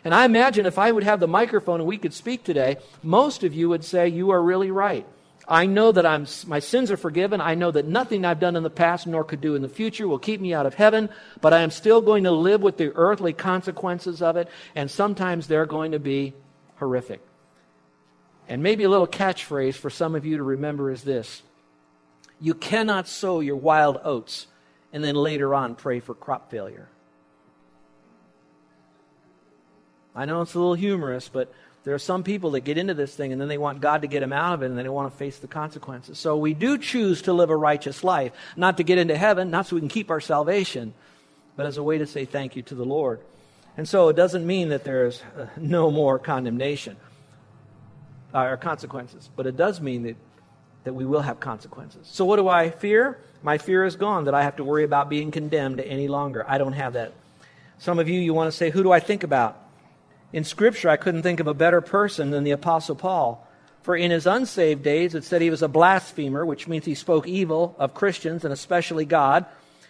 And 0.05 0.15
I 0.15 0.25
imagine 0.25 0.67
if 0.67 0.79
I 0.79 0.93
would 0.93 1.03
have 1.03 1.19
the 1.19 1.27
microphone 1.27 1.81
and 1.81 1.89
we 1.89 1.99
could 1.99 2.15
speak 2.15 2.45
today, 2.45 2.77
most 3.03 3.43
of 3.43 3.55
you 3.55 3.69
would 3.71 3.85
say, 3.85 4.09
You 4.09 4.31
are 4.31 4.43
really 4.43 4.71
right. 4.71 5.07
I 5.49 5.67
know 5.67 5.93
that 5.93 6.05
I'm, 6.05 6.27
my 6.47 6.59
sins 6.59 6.91
are 6.91 6.97
forgiven. 6.97 7.41
I 7.41 7.55
know 7.55 7.71
that 7.71 7.87
nothing 7.87 8.25
I've 8.25 8.41
done 8.41 8.57
in 8.57 8.63
the 8.63 8.71
past 8.71 9.07
nor 9.07 9.25
could 9.25 9.41
do 9.41 9.55
in 9.55 9.63
the 9.63 9.69
future 9.69 10.09
will 10.09 10.19
keep 10.19 10.41
me 10.41 10.53
out 10.53 10.67
of 10.67 10.75
heaven, 10.75 11.09
but 11.41 11.53
I 11.53 11.61
am 11.61 11.71
still 11.71 12.01
going 12.01 12.25
to 12.25 12.33
live 12.33 12.63
with 12.63 12.77
the 12.79 12.93
earthly 12.95 13.33
consequences 13.33 14.23
of 14.23 14.37
it, 14.37 14.49
and 14.75 14.91
sometimes 14.91 15.47
they're 15.47 15.67
going 15.67 15.93
to 15.93 16.01
be 16.01 16.35
horrific. 16.77 17.21
And 18.49 18.63
maybe 18.63 18.85
a 18.85 18.89
little 18.89 19.07
catchphrase 19.07 19.75
for 19.75 19.91
some 19.91 20.15
of 20.15 20.25
you 20.25 20.37
to 20.37 20.43
remember 20.43 20.91
is 20.91 21.03
this 21.03 21.43
You 22.41 22.55
cannot 22.55 23.09
sow 23.09 23.41
your 23.41 23.57
wild 23.57 23.99
oats 24.05 24.47
and 24.93 25.03
then 25.03 25.15
later 25.15 25.55
on 25.55 25.75
pray 25.75 26.01
for 26.01 26.15
crop 26.15 26.51
failure. 26.51 26.89
I 30.15 30.25
know 30.25 30.41
it's 30.41 30.55
a 30.55 30.59
little 30.59 30.75
humorous, 30.75 31.29
but 31.29 31.53
there 31.85 31.95
are 31.95 31.99
some 31.99 32.25
people 32.25 32.53
that 32.53 32.61
get 32.61 32.79
into 32.79 32.95
this 32.95 33.15
thing 33.15 33.33
and 33.33 33.41
then 33.41 33.49
they 33.49 33.59
want 33.59 33.81
God 33.81 34.03
to 34.03 34.09
get 34.09 34.21
them 34.21 34.33
out 34.33 34.55
of 34.55 34.63
it 34.63 34.67
and 34.67 34.79
they 34.79 34.83
don't 34.83 34.95
want 34.95 35.13
to 35.13 35.17
face 35.17 35.39
the 35.39 35.47
consequences. 35.47 36.19
So 36.19 36.37
we 36.37 36.55
do 36.55 36.79
choose 36.79 37.23
to 37.23 37.33
live 37.33 37.51
a 37.51 37.57
righteous 37.57 38.03
life, 38.03 38.33
not 38.57 38.79
to 38.79 38.83
get 38.83 38.99
into 38.99 39.17
heaven, 39.17 39.51
not 39.51 39.67
so 39.67 39.77
we 39.77 39.81
can 39.81 39.89
keep 39.89 40.11
our 40.11 40.21
salvation, 40.21 40.95
but 41.55 41.67
as 41.67 41.77
a 41.77 41.83
way 41.83 41.99
to 41.99 42.07
say 42.07 42.25
thank 42.25 42.57
you 42.57 42.63
to 42.63 42.75
the 42.75 42.85
Lord. 42.85 43.21
And 43.77 43.89
so 43.89 44.09
it 44.09 44.17
doesn't 44.17 44.47
mean 44.47 44.71
that 44.71 44.85
there's 44.85 45.23
uh, 45.39 45.47
no 45.57 45.91
more 45.91 46.19
condemnation 46.19 46.97
uh, 48.35 48.45
or 48.45 48.57
consequences, 48.57 49.29
but 49.37 49.47
it 49.47 49.57
does 49.57 49.81
mean 49.81 50.03
that, 50.05 50.17
that 50.85 50.95
we 50.95 51.05
will 51.05 51.21
have 51.21 51.41
consequences. 51.41 52.09
So 52.11 52.25
what 52.25 52.37
do 52.37 52.49
I 52.49 52.71
fear? 52.71 53.19
My 53.43 53.59
fear 53.59 53.85
is 53.85 53.97
gone 53.97 54.25
that 54.25 54.35
I 54.35 54.43
have 54.43 54.57
to 54.57 54.65
worry 54.65 54.85
about 54.85 55.09
being 55.11 55.31
condemned 55.31 55.81
any 55.81 56.09
longer. 56.09 56.45
I 56.49 56.59
don't 56.59 56.73
have 56.73 56.95
that. 56.95 57.13
Some 57.79 57.99
of 57.99 58.09
you, 58.09 58.19
you 58.19 58.33
want 58.33 58.51
to 58.51 58.57
say, 58.57 58.71
who 58.71 58.83
do 58.83 58.93
I 58.93 59.01
think 59.01 59.23
about? 59.23 59.61
In 60.33 60.45
Scripture, 60.45 60.89
I 60.89 60.97
couldn't 60.97 61.23
think 61.23 61.41
of 61.41 61.47
a 61.47 61.55
better 61.55 61.81
person 61.81 62.31
than 62.31 62.45
the 62.45 62.51
Apostle 62.53 62.97
Paul. 62.97 63.47
For 63.83 63.95
in 63.95 64.11
his 64.11 64.27
unsaved 64.27 64.83
days, 64.83 65.15
it 65.15 65.23
said 65.23 65.43
he 65.43 65.51
was 65.51 65.63
a 65.63 65.69
blasphemer, 65.69 66.45
which 66.45 66.67
means 66.67 66.85
he 66.85 66.95
spoke 66.95 67.29
evil 67.29 67.77
of 67.79 67.95
Christians 67.95 68.45
and 68.45 68.53
especially 68.53 69.05
God. 69.05 69.47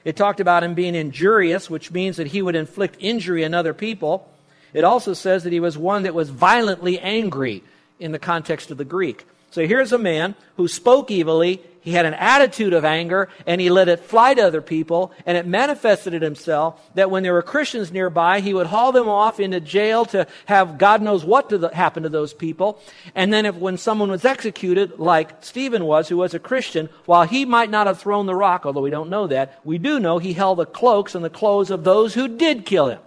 It 0.07 0.15
talked 0.15 0.39
about 0.39 0.63
him 0.63 0.75
being 0.75 0.95
injurious, 0.95 1.69
which 1.69 1.91
means 1.91 2.17
that 2.17 2.29
he 2.29 2.41
would 2.41 2.55
inflict 2.55 2.95
injury 3.01 3.45
on 3.45 3.55
other 3.55 3.75
people. 3.75 4.31
It 4.73 4.85
also 4.85 5.15
says 5.15 5.43
that 5.43 5.53
he 5.53 5.59
was 5.59 5.77
one 5.77 6.05
that 6.05 6.15
was 6.15 6.31
violently 6.31 7.01
angry 7.01 7.65
in 7.99 8.13
the 8.13 8.21
context 8.21 8.71
of 8.71 8.79
the 8.79 8.85
Greek. 8.85 9.27
So 9.51 9.67
here's 9.67 9.91
a 9.91 9.99
man 9.99 10.37
who 10.59 10.69
spoke 10.69 11.11
evilly, 11.11 11.61
he 11.87 11.93
had 11.93 12.05
an 12.05 12.14
attitude 12.14 12.73
of 12.73 12.85
anger, 12.85 13.28
and 13.47 13.61
he 13.61 13.71
let 13.71 13.88
it 13.88 14.00
fly 14.00 14.35
to 14.35 14.43
other 14.43 14.61
people, 14.61 15.12
and 15.25 15.38
it 15.38 15.47
manifested 15.47 16.14
in 16.14 16.21
himself 16.21 16.81
that 16.97 17.12
when 17.12 17.23
there 17.23 17.33
were 17.33 17.43
Christians 17.43 17.93
nearby, 17.93 18.40
he 18.40 18.52
would 18.52 18.66
haul 18.66 18.90
them 18.90 19.09
off 19.09 19.38
into 19.38 19.61
jail 19.61 20.05
to 20.07 20.26
have 20.47 20.78
God 20.78 21.00
knows 21.00 21.25
what 21.25 21.49
to 21.50 21.59
the, 21.59 21.69
happen 21.69 22.02
to 22.02 22.09
those 22.09 22.35
people. 22.35 22.83
And 23.14 23.33
then 23.33 23.47
if 23.47 23.55
when 23.55 23.78
someone 23.78 24.11
was 24.11 24.25
executed, 24.25 24.99
like 24.99 25.45
Stephen 25.45 25.85
was, 25.85 26.09
who 26.09 26.16
was 26.16 26.35
a 26.35 26.40
Christian, 26.40 26.88
while 27.05 27.23
he 27.23 27.45
might 27.45 27.71
not 27.71 27.87
have 27.87 28.00
thrown 28.00 28.26
the 28.26 28.35
rock, 28.35 28.66
although 28.66 28.81
we 28.81 28.90
don't 28.90 29.09
know 29.09 29.28
that, 29.28 29.61
we 29.62 29.78
do 29.78 30.00
know 30.00 30.19
he 30.19 30.33
held 30.33 30.59
the 30.59 30.66
cloaks 30.66 31.14
and 31.14 31.25
the 31.25 31.31
clothes 31.31 31.71
of 31.71 31.85
those 31.85 32.14
who 32.14 32.26
did 32.26 32.66
kill 32.66 32.88
him. 32.88 32.99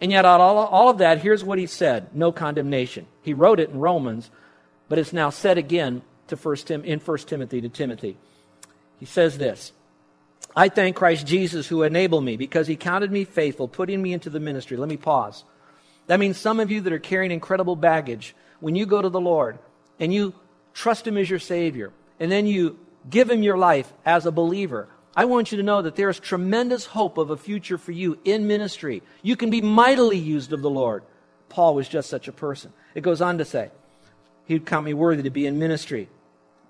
And 0.00 0.10
yet, 0.10 0.24
out 0.24 0.40
all, 0.40 0.58
all 0.58 0.88
of 0.88 0.98
that, 0.98 1.20
here's 1.20 1.44
what 1.44 1.60
he 1.60 1.68
said 1.68 2.08
no 2.12 2.32
condemnation. 2.32 3.06
He 3.22 3.34
wrote 3.34 3.60
it 3.60 3.70
in 3.70 3.78
Romans, 3.78 4.30
but 4.88 4.98
it's 4.98 5.12
now 5.12 5.30
said 5.30 5.58
again 5.58 6.02
to 6.30 6.36
First 6.36 6.68
Tim, 6.68 6.84
in 6.84 6.98
1 6.98 7.18
Timothy 7.18 7.60
to 7.60 7.68
Timothy. 7.68 8.16
He 8.98 9.06
says 9.06 9.38
this 9.38 9.72
I 10.54 10.68
thank 10.68 10.96
Christ 10.96 11.26
Jesus 11.26 11.68
who 11.68 11.82
enabled 11.82 12.24
me 12.24 12.36
because 12.36 12.66
he 12.66 12.76
counted 12.76 13.12
me 13.12 13.24
faithful, 13.24 13.68
putting 13.68 14.02
me 14.02 14.12
into 14.12 14.30
the 14.30 14.40
ministry. 14.40 14.76
Let 14.76 14.88
me 14.88 14.96
pause. 14.96 15.44
That 16.06 16.18
means 16.18 16.38
some 16.38 16.58
of 16.58 16.70
you 16.70 16.80
that 16.82 16.92
are 16.92 16.98
carrying 16.98 17.30
incredible 17.30 17.76
baggage, 17.76 18.34
when 18.58 18.74
you 18.74 18.84
go 18.84 19.00
to 19.00 19.08
the 19.08 19.20
Lord 19.20 19.58
and 20.00 20.12
you 20.12 20.34
trust 20.74 21.06
him 21.06 21.16
as 21.16 21.30
your 21.30 21.38
Savior, 21.38 21.92
and 22.18 22.32
then 22.32 22.46
you 22.46 22.78
give 23.08 23.30
him 23.30 23.42
your 23.42 23.56
life 23.56 23.92
as 24.04 24.26
a 24.26 24.32
believer, 24.32 24.88
I 25.14 25.24
want 25.24 25.52
you 25.52 25.58
to 25.58 25.64
know 25.64 25.82
that 25.82 25.96
there 25.96 26.10
is 26.10 26.18
tremendous 26.18 26.86
hope 26.86 27.16
of 27.16 27.30
a 27.30 27.36
future 27.36 27.78
for 27.78 27.92
you 27.92 28.18
in 28.24 28.46
ministry. 28.46 29.02
You 29.22 29.36
can 29.36 29.50
be 29.50 29.60
mightily 29.60 30.18
used 30.18 30.52
of 30.52 30.62
the 30.62 30.70
Lord. 30.70 31.04
Paul 31.48 31.74
was 31.74 31.88
just 31.88 32.10
such 32.10 32.28
a 32.28 32.32
person. 32.32 32.72
It 32.94 33.02
goes 33.02 33.20
on 33.20 33.38
to 33.38 33.44
say, 33.44 33.70
He'd 34.46 34.66
count 34.66 34.84
me 34.84 34.94
worthy 34.94 35.22
to 35.22 35.30
be 35.30 35.46
in 35.46 35.58
ministry 35.58 36.08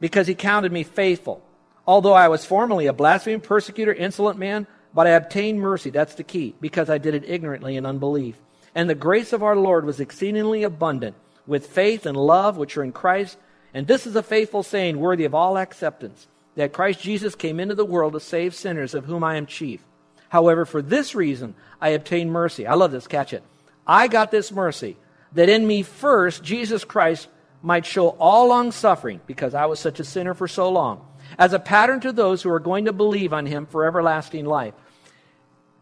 because 0.00 0.26
he 0.26 0.34
counted 0.34 0.72
me 0.72 0.82
faithful. 0.82 1.42
Although 1.86 2.14
I 2.14 2.28
was 2.28 2.44
formerly 2.44 2.86
a 2.86 2.92
blasphemer, 2.92 3.38
persecutor, 3.38 3.92
insolent 3.92 4.38
man, 4.38 4.66
but 4.94 5.06
I 5.06 5.10
obtained 5.10 5.60
mercy. 5.60 5.90
That's 5.90 6.14
the 6.14 6.24
key, 6.24 6.54
because 6.60 6.90
I 6.90 6.98
did 6.98 7.14
it 7.14 7.28
ignorantly 7.28 7.76
in 7.76 7.86
unbelief. 7.86 8.36
And 8.74 8.88
the 8.88 8.94
grace 8.94 9.32
of 9.32 9.42
our 9.42 9.56
Lord 9.56 9.84
was 9.84 10.00
exceedingly 10.00 10.62
abundant 10.62 11.16
with 11.46 11.66
faith 11.66 12.06
and 12.06 12.16
love 12.16 12.56
which 12.56 12.76
are 12.76 12.84
in 12.84 12.92
Christ. 12.92 13.36
And 13.74 13.86
this 13.86 14.06
is 14.06 14.16
a 14.16 14.22
faithful 14.22 14.62
saying, 14.62 14.98
worthy 14.98 15.24
of 15.24 15.34
all 15.34 15.58
acceptance, 15.58 16.26
that 16.56 16.72
Christ 16.72 17.00
Jesus 17.00 17.34
came 17.34 17.60
into 17.60 17.74
the 17.74 17.84
world 17.84 18.12
to 18.12 18.20
save 18.20 18.54
sinners, 18.54 18.94
of 18.94 19.04
whom 19.04 19.24
I 19.24 19.36
am 19.36 19.46
chief. 19.46 19.80
However, 20.28 20.64
for 20.64 20.82
this 20.82 21.14
reason 21.14 21.54
I 21.80 21.90
obtained 21.90 22.32
mercy. 22.32 22.66
I 22.66 22.74
love 22.74 22.92
this, 22.92 23.06
catch 23.06 23.32
it. 23.32 23.42
I 23.86 24.06
got 24.06 24.30
this 24.30 24.52
mercy, 24.52 24.96
that 25.32 25.48
in 25.48 25.66
me 25.66 25.82
first 25.82 26.44
Jesus 26.44 26.84
Christ 26.84 27.28
might 27.62 27.86
show 27.86 28.08
all 28.10 28.48
long 28.48 28.72
suffering, 28.72 29.20
because 29.26 29.54
I 29.54 29.66
was 29.66 29.78
such 29.78 30.00
a 30.00 30.04
sinner 30.04 30.34
for 30.34 30.48
so 30.48 30.70
long, 30.70 31.06
as 31.38 31.52
a 31.52 31.58
pattern 31.58 32.00
to 32.00 32.12
those 32.12 32.42
who 32.42 32.50
are 32.50 32.60
going 32.60 32.86
to 32.86 32.92
believe 32.92 33.32
on 33.32 33.46
him 33.46 33.66
for 33.66 33.86
everlasting 33.86 34.46
life. 34.46 34.74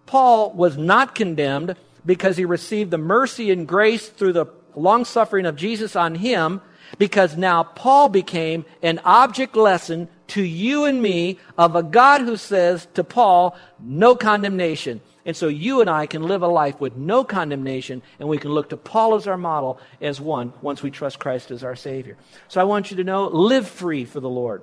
Paul 0.06 0.52
was 0.52 0.76
not 0.76 1.14
condemned 1.14 1.76
because 2.04 2.36
he 2.36 2.44
received 2.44 2.90
the 2.90 2.98
mercy 2.98 3.50
and 3.50 3.68
grace 3.68 4.08
through 4.08 4.32
the 4.32 4.46
long 4.74 5.04
suffering 5.04 5.46
of 5.46 5.56
Jesus 5.56 5.94
on 5.96 6.14
him, 6.14 6.60
because 6.96 7.36
now 7.36 7.62
Paul 7.62 8.08
became 8.08 8.64
an 8.82 9.00
object 9.04 9.54
lesson 9.56 10.08
to 10.28 10.42
you 10.42 10.84
and 10.84 11.02
me 11.02 11.38
of 11.56 11.76
a 11.76 11.82
God 11.82 12.22
who 12.22 12.36
says 12.36 12.88
to 12.94 13.04
Paul, 13.04 13.56
no 13.78 14.14
condemnation. 14.14 15.00
And 15.28 15.36
so 15.36 15.46
you 15.46 15.82
and 15.82 15.90
I 15.90 16.06
can 16.06 16.22
live 16.22 16.40
a 16.40 16.48
life 16.48 16.80
with 16.80 16.96
no 16.96 17.22
condemnation, 17.22 18.00
and 18.18 18.30
we 18.30 18.38
can 18.38 18.50
look 18.50 18.70
to 18.70 18.78
Paul 18.78 19.14
as 19.14 19.26
our 19.26 19.36
model 19.36 19.78
as 20.00 20.18
one 20.18 20.54
once 20.62 20.82
we 20.82 20.90
trust 20.90 21.18
Christ 21.18 21.50
as 21.50 21.62
our 21.62 21.76
Savior. 21.76 22.16
So 22.48 22.62
I 22.62 22.64
want 22.64 22.90
you 22.90 22.96
to 22.96 23.04
know 23.04 23.26
live 23.26 23.68
free 23.68 24.06
for 24.06 24.20
the 24.20 24.28
Lord. 24.30 24.62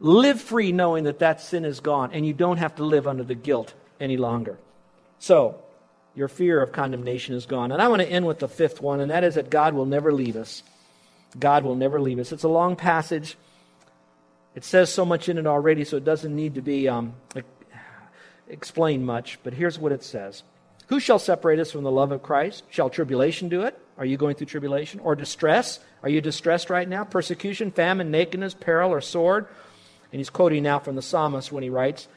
Live 0.00 0.40
free 0.40 0.72
knowing 0.72 1.04
that 1.04 1.18
that 1.18 1.42
sin 1.42 1.66
is 1.66 1.80
gone, 1.80 2.10
and 2.14 2.26
you 2.26 2.32
don't 2.32 2.56
have 2.56 2.76
to 2.76 2.84
live 2.84 3.06
under 3.06 3.22
the 3.22 3.34
guilt 3.34 3.74
any 4.00 4.16
longer. 4.16 4.56
So, 5.18 5.62
your 6.14 6.28
fear 6.28 6.62
of 6.62 6.72
condemnation 6.72 7.34
is 7.34 7.44
gone. 7.44 7.70
And 7.70 7.82
I 7.82 7.88
want 7.88 8.00
to 8.00 8.08
end 8.08 8.24
with 8.26 8.38
the 8.38 8.48
fifth 8.48 8.80
one, 8.80 9.00
and 9.00 9.10
that 9.10 9.24
is 9.24 9.34
that 9.34 9.50
God 9.50 9.74
will 9.74 9.84
never 9.84 10.10
leave 10.10 10.36
us. 10.36 10.62
God 11.38 11.64
will 11.64 11.76
never 11.76 12.00
leave 12.00 12.18
us. 12.18 12.32
It's 12.32 12.44
a 12.44 12.48
long 12.48 12.76
passage. 12.76 13.36
It 14.54 14.64
says 14.64 14.90
so 14.90 15.04
much 15.04 15.28
in 15.28 15.36
it 15.36 15.46
already, 15.46 15.84
so 15.84 15.98
it 15.98 16.04
doesn't 16.04 16.34
need 16.34 16.54
to 16.54 16.62
be 16.62 16.88
um, 16.88 17.12
explain 18.48 19.04
much, 19.04 19.38
but 19.42 19.54
here's 19.54 19.78
what 19.78 19.92
it 19.92 20.02
says 20.02 20.42
Who 20.88 21.00
shall 21.00 21.18
separate 21.18 21.58
us 21.58 21.72
from 21.72 21.84
the 21.84 21.90
love 21.90 22.12
of 22.12 22.22
Christ? 22.22 22.64
Shall 22.70 22.90
tribulation 22.90 23.48
do 23.48 23.62
it? 23.62 23.78
Are 23.96 24.04
you 24.04 24.16
going 24.16 24.34
through 24.34 24.48
tribulation? 24.48 25.00
Or 25.00 25.14
distress? 25.14 25.80
Are 26.02 26.08
you 26.08 26.20
distressed 26.20 26.70
right 26.70 26.88
now? 26.88 27.04
Persecution, 27.04 27.70
famine, 27.70 28.10
nakedness, 28.10 28.54
peril, 28.54 28.90
or 28.90 29.00
sword? 29.00 29.46
And 30.12 30.20
he's 30.20 30.30
quoting 30.30 30.62
now 30.62 30.78
from 30.78 30.96
the 30.96 31.02
psalmist 31.02 31.52
when 31.52 31.62
he 31.62 31.70
writes, 31.70 32.08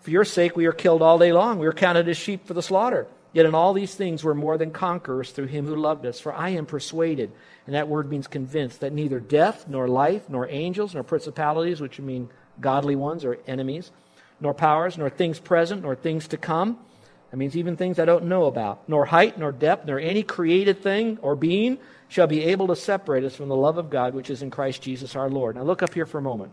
For 0.00 0.10
your 0.10 0.24
sake 0.24 0.56
we 0.56 0.66
are 0.66 0.72
killed 0.72 1.02
all 1.02 1.18
day 1.18 1.32
long. 1.32 1.58
We 1.58 1.66
are 1.66 1.72
counted 1.72 2.08
as 2.08 2.16
sheep 2.16 2.46
for 2.46 2.54
the 2.54 2.62
slaughter. 2.62 3.06
Yet 3.32 3.46
in 3.46 3.54
all 3.54 3.72
these 3.72 3.94
things 3.94 4.22
we're 4.22 4.34
more 4.34 4.58
than 4.58 4.70
conquerors 4.70 5.30
through 5.30 5.46
him 5.46 5.66
who 5.66 5.76
loved 5.76 6.04
us. 6.04 6.20
For 6.20 6.32
I 6.32 6.50
am 6.50 6.66
persuaded, 6.66 7.32
and 7.66 7.74
that 7.74 7.88
word 7.88 8.10
means 8.10 8.26
convinced, 8.26 8.80
that 8.80 8.92
neither 8.92 9.20
death, 9.20 9.66
nor 9.68 9.88
life, 9.88 10.28
nor 10.28 10.48
angels, 10.48 10.94
nor 10.94 11.02
principalities, 11.02 11.80
which 11.80 11.98
mean 11.98 12.28
godly 12.60 12.94
ones 12.94 13.24
or 13.24 13.38
enemies, 13.46 13.90
nor 14.42 14.52
powers, 14.52 14.98
nor 14.98 15.08
things 15.08 15.38
present, 15.38 15.82
nor 15.82 15.94
things 15.94 16.28
to 16.28 16.36
come, 16.36 16.78
That 17.30 17.38
means 17.38 17.56
even 17.56 17.78
things 17.78 17.98
I 17.98 18.04
don't 18.04 18.26
know 18.26 18.44
about. 18.44 18.86
Nor 18.88 19.06
height, 19.06 19.38
nor 19.38 19.52
depth, 19.52 19.86
nor 19.86 19.98
any 19.98 20.22
created 20.22 20.82
thing 20.82 21.18
or 21.22 21.34
being 21.34 21.78
shall 22.08 22.26
be 22.26 22.44
able 22.44 22.66
to 22.66 22.76
separate 22.76 23.24
us 23.24 23.34
from 23.34 23.48
the 23.48 23.56
love 23.56 23.78
of 23.78 23.88
God 23.88 24.14
which 24.14 24.28
is 24.28 24.42
in 24.42 24.50
Christ 24.50 24.82
Jesus 24.82 25.16
our 25.16 25.30
Lord. 25.30 25.56
Now 25.56 25.62
look 25.62 25.82
up 25.82 25.94
here 25.94 26.04
for 26.04 26.18
a 26.18 26.22
moment. 26.22 26.52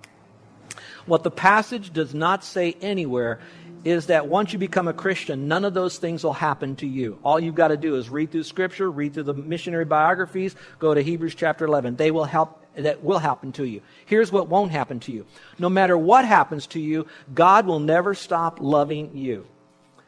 What 1.05 1.24
the 1.24 1.31
passage 1.31 1.91
does 1.91 2.13
not 2.13 2.46
say 2.46 2.77
anywhere 2.79 3.41
is 3.84 4.05
that 4.05 4.27
once 4.27 4.53
you 4.53 4.60
become 4.60 4.88
a 4.88 4.93
Christian, 4.93 5.48
none 5.48 5.65
of 5.65 5.74
those 5.74 5.98
things 5.98 6.24
will 6.24 6.34
happen 6.34 6.75
to 6.77 6.88
you. 6.88 7.17
All 7.24 7.39
you've 7.39 7.55
got 7.55 7.69
to 7.69 7.77
do 7.77 7.96
is 7.96 8.10
read 8.10 8.31
through 8.31 8.43
Scripture, 8.43 8.89
read 8.89 9.13
through 9.13 9.24
the 9.24 9.34
missionary 9.34 9.86
biographies, 9.86 10.55
go 10.79 10.93
to 10.93 11.01
Hebrews 11.01 11.36
chapter 11.36 11.65
11. 11.65 11.96
They 11.96 12.12
will 12.12 12.25
help, 12.25 12.59
that 12.76 13.04
will 13.04 13.20
happen 13.20 13.52
to 13.54 13.66
you. 13.66 13.82
Here's 14.06 14.32
what 14.32 14.48
won't 14.48 14.72
happen 14.72 15.00
to 15.02 15.12
you. 15.12 15.26
No 15.58 15.70
matter 15.70 15.98
what 15.98 16.26
happens 16.26 16.68
to 16.68 16.80
you, 16.80 17.08
God 17.34 17.66
will 17.66 17.80
never 17.80 18.14
stop 18.14 18.60
loving 18.62 19.18
you. 19.18 19.46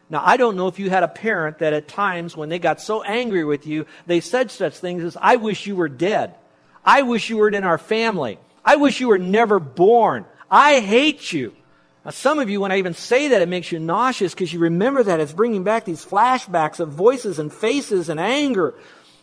Now, 0.09 0.21
I 0.25 0.35
don't 0.35 0.57
know 0.57 0.67
if 0.67 0.77
you 0.77 0.89
had 0.89 1.03
a 1.03 1.07
parent 1.07 1.59
that 1.59 1.71
at 1.71 1.87
times 1.87 2.35
when 2.35 2.49
they 2.49 2.59
got 2.59 2.81
so 2.81 3.01
angry 3.01 3.45
with 3.45 3.65
you, 3.65 3.85
they 4.07 4.19
said 4.19 4.51
such 4.51 4.75
things 4.75 5.03
as, 5.03 5.17
I 5.19 5.37
wish 5.37 5.65
you 5.65 5.75
were 5.75 5.87
dead. 5.87 6.35
I 6.83 7.03
wish 7.03 7.29
you 7.29 7.37
were 7.37 7.49
in 7.49 7.63
our 7.63 7.77
family. 7.77 8.37
I 8.63 8.75
wish 8.75 8.99
you 8.99 9.07
were 9.07 9.17
never 9.17 9.59
born. 9.59 10.25
I 10.49 10.81
hate 10.81 11.31
you. 11.31 11.55
Now, 12.03 12.11
some 12.11 12.39
of 12.39 12.49
you, 12.49 12.59
when 12.59 12.71
I 12.71 12.79
even 12.79 12.93
say 12.93 13.29
that, 13.29 13.41
it 13.41 13.47
makes 13.47 13.71
you 13.71 13.79
nauseous 13.79 14.33
because 14.33 14.51
you 14.51 14.59
remember 14.59 15.03
that 15.03 15.19
it's 15.19 15.33
bringing 15.33 15.63
back 15.63 15.85
these 15.85 16.05
flashbacks 16.05 16.79
of 16.79 16.89
voices 16.89 17.39
and 17.39 17.53
faces 17.53 18.09
and 18.09 18.19
anger. 18.19 18.73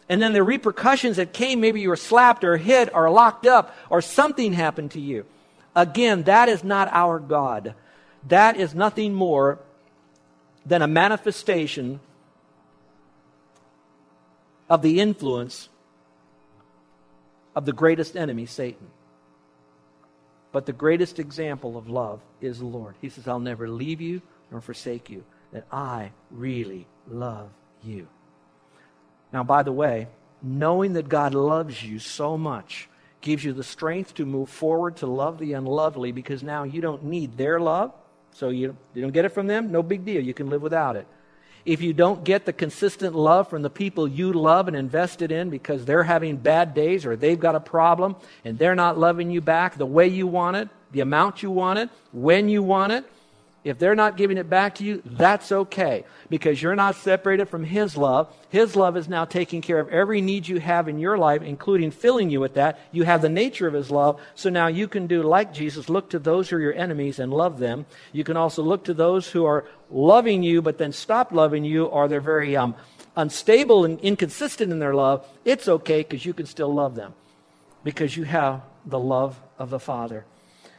And 0.09 0.23
then 0.23 0.33
the 0.33 0.43
repercussions 0.43 1.17
that 1.17 1.33
came, 1.33 1.61
maybe 1.61 1.81
you 1.81 1.91
were 1.91 1.97
slapped 1.97 2.43
or 2.43 2.57
hit 2.57 2.89
or 2.95 3.11
locked 3.11 3.47
up 3.47 3.77
or 3.91 4.01
something 4.01 4.55
happened 4.55 4.93
to 4.93 5.01
you. 5.01 5.27
Again, 5.77 6.23
that 6.25 6.49
is 6.49 6.65
not 6.65 6.89
our 6.93 7.19
God. 7.19 7.75
That 8.27 8.57
is 8.57 8.75
nothing 8.75 9.15
more 9.15 9.59
than 10.65 10.83
a 10.83 10.87
manifestation 10.87 12.01
of 14.69 14.83
the 14.83 15.01
influence 15.01 15.69
of 17.55 17.65
the 17.65 17.73
greatest 17.73 18.17
enemy, 18.17 18.47
Satan. 18.47 18.89
But 20.53 20.67
the 20.67 20.73
greatest 20.73 21.19
example 21.19 21.77
of 21.77 21.89
love 21.89 22.21
is 22.41 22.59
the 22.59 22.67
Lord. 22.67 22.95
He 23.01 23.09
says, 23.09 23.29
I'll 23.29 23.39
never 23.39 23.69
leave 23.69 24.01
you 24.01 24.23
nor 24.51 24.61
forsake 24.61 25.11
you, 25.11 25.25
that 25.53 25.67
I 25.71 26.13
really 26.31 26.87
love 27.07 27.51
you. 27.85 28.09
Now, 29.33 29.43
by 29.45 29.63
the 29.63 29.73
way, 29.73 30.09
knowing 30.43 30.95
that 30.95 31.09
God 31.09 31.35
loves 31.35 31.83
you 31.83 31.99
so 31.99 32.39
much 32.39 32.89
gives 33.21 33.45
you 33.45 33.53
the 33.53 33.65
strength 33.65 34.15
to 34.15 34.25
move 34.25 34.49
forward 34.49 34.97
to 34.99 35.07
love 35.07 35.39
the 35.39 35.55
unlovely 35.55 36.13
because 36.13 36.43
now 36.43 36.63
you 36.63 36.81
don't 36.81 37.05
need 37.05 37.37
their 37.37 37.59
love. 37.59 37.93
So 38.33 38.51
you, 38.51 38.77
you 38.95 39.03
don't 39.03 39.13
get 39.13 39.25
it 39.25 39.31
from 39.31 39.49
them, 39.49 39.73
no 39.73 39.83
big 39.83 40.05
deal. 40.05 40.23
You 40.23 40.35
can 40.35 40.49
live 40.49 40.63
without 40.63 40.97
it 40.97 41.07
if 41.69 41.83
you 41.83 41.93
don't 41.93 42.25
get 42.25 42.47
the 42.47 42.53
consistent 42.53 43.15
love 43.15 43.49
from 43.51 43.61
the 43.61 43.69
people 43.69 44.09
you 44.09 44.33
love 44.33 44.69
and 44.69 44.77
invested 44.77 45.31
in 45.31 45.51
because 45.51 45.85
they're 45.85 46.03
having 46.03 46.35
bad 46.35 46.73
days 46.73 47.05
or 47.05 47.15
they've 47.15 47.39
got 47.39 47.55
a 47.55 47.61
problem 47.61 48.17
and 48.43 48.59
they're 48.59 48.75
not 48.75 48.99
loving 48.99 49.31
you 49.31 49.43
back 49.43 49.77
the 49.77 49.85
way 49.85 50.09
you 50.09 50.27
want 50.27 50.57
it, 50.57 50.71
the 50.93 51.01
amount 51.01 51.43
you 51.43 51.51
want 51.51 51.79
it, 51.79 51.91
when 52.11 52.49
you 52.49 52.63
want 52.63 52.93
it, 52.93 53.05
if 53.69 53.79
they're 53.79 53.95
not 53.95 54.17
giving 54.17 54.39
it 54.39 54.51
back 54.51 54.77
to 54.77 54.85
you, 54.85 55.03
that's 55.05 55.53
okay 55.53 56.05
because 56.29 56.61
you're 56.61 56.77
not 56.77 56.97
separated 56.97 57.49
from 57.49 57.65
His 57.65 57.97
love. 57.97 58.35
His 58.49 58.77
love 58.77 58.97
is 58.97 59.09
now 59.09 59.25
taking 59.25 59.61
care 59.61 59.79
of 59.79 59.89
every 59.89 60.21
need 60.21 60.49
you 60.49 60.61
have 60.61 60.89
in 60.89 60.99
your 60.99 61.19
life, 61.19 61.43
including 61.43 61.91
filling 61.91 62.31
you 62.31 62.41
with 62.41 62.55
that. 62.55 62.79
You 62.93 63.05
have 63.05 63.23
the 63.23 63.29
nature 63.29 63.67
of 63.67 63.75
His 63.75 63.91
love. 63.91 64.21
So 64.35 64.51
now 64.51 64.67
you 64.67 64.89
can 64.89 65.07
do 65.07 65.23
like 65.23 65.53
Jesus 65.53 65.89
look 65.89 66.11
to 66.11 66.19
those 66.19 66.49
who 66.49 66.57
are 66.57 66.61
your 66.61 66.75
enemies 66.75 67.19
and 67.19 67.33
love 67.33 67.59
them. 67.59 67.87
You 68.13 68.25
can 68.25 68.37
also 68.37 68.63
look 68.63 68.85
to 68.85 68.95
those 68.95 69.29
who 69.29 69.45
are 69.45 69.65
loving 69.91 70.43
you 70.43 70.61
but 70.61 70.79
then 70.79 70.93
stop 70.93 71.33
loving 71.33 71.65
you 71.65 71.87
or 71.87 72.09
they're 72.09 72.21
very 72.21 72.57
um, 72.57 72.75
unstable 73.17 73.85
and 73.85 73.99
inconsistent 74.01 74.73
in 74.73 74.79
their 74.79 74.95
love. 74.95 75.27
It's 75.45 75.69
okay 75.69 76.03
because 76.03 76.25
you 76.25 76.35
can 76.35 76.47
still 76.47 76.73
love 76.73 76.95
them 76.95 77.15
because 77.85 78.17
you 78.17 78.25
have 78.25 78.63
the 78.85 78.99
love 78.99 79.41
of 79.59 79.71
the 79.71 79.81
Father. 79.81 80.25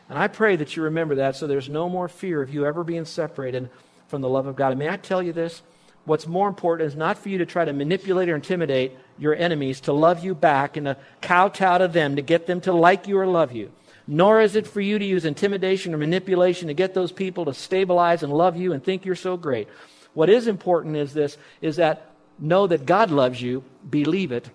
And 0.09 0.17
I 0.17 0.27
pray 0.27 0.55
that 0.55 0.75
you 0.75 0.83
remember 0.83 1.15
that 1.15 1.35
so 1.35 1.47
there's 1.47 1.69
no 1.69 1.87
more 1.87 2.07
fear 2.07 2.41
of 2.41 2.53
you 2.53 2.65
ever 2.65 2.83
being 2.83 3.05
separated 3.05 3.69
from 4.07 4.21
the 4.21 4.29
love 4.29 4.47
of 4.47 4.55
God. 4.55 4.71
And 4.71 4.79
may 4.79 4.89
I 4.89 4.97
tell 4.97 5.21
you 5.21 5.31
this? 5.31 5.61
What's 6.05 6.25
more 6.25 6.47
important 6.47 6.87
is 6.87 6.95
not 6.95 7.19
for 7.19 7.29
you 7.29 7.37
to 7.37 7.45
try 7.45 7.65
to 7.65 7.73
manipulate 7.73 8.29
or 8.29 8.35
intimidate 8.35 8.97
your 9.19 9.35
enemies 9.35 9.81
to 9.81 9.93
love 9.93 10.23
you 10.23 10.33
back 10.33 10.75
and 10.75 10.87
to 10.87 10.97
kowtow 11.21 11.77
to 11.77 11.87
them 11.87 12.15
to 12.15 12.23
get 12.23 12.47
them 12.47 12.61
to 12.61 12.73
like 12.73 13.07
you 13.07 13.19
or 13.19 13.27
love 13.27 13.51
you. 13.51 13.71
Nor 14.07 14.41
is 14.41 14.55
it 14.55 14.65
for 14.65 14.81
you 14.81 14.97
to 14.97 15.05
use 15.05 15.25
intimidation 15.25 15.93
or 15.93 15.97
manipulation 15.97 16.67
to 16.69 16.73
get 16.73 16.95
those 16.95 17.11
people 17.11 17.45
to 17.45 17.53
stabilize 17.53 18.23
and 18.23 18.33
love 18.33 18.57
you 18.57 18.73
and 18.73 18.83
think 18.83 19.05
you're 19.05 19.15
so 19.15 19.37
great. 19.37 19.67
What 20.15 20.31
is 20.31 20.47
important 20.47 20.95
is 20.95 21.13
this 21.13 21.37
is 21.61 21.75
that 21.75 22.09
know 22.39 22.65
that 22.65 22.87
God 22.87 23.11
loves 23.11 23.39
you, 23.39 23.63
believe 23.87 24.31
it, 24.31 24.49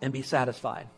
and 0.00 0.12
be 0.12 0.22
satisfied. 0.22 0.88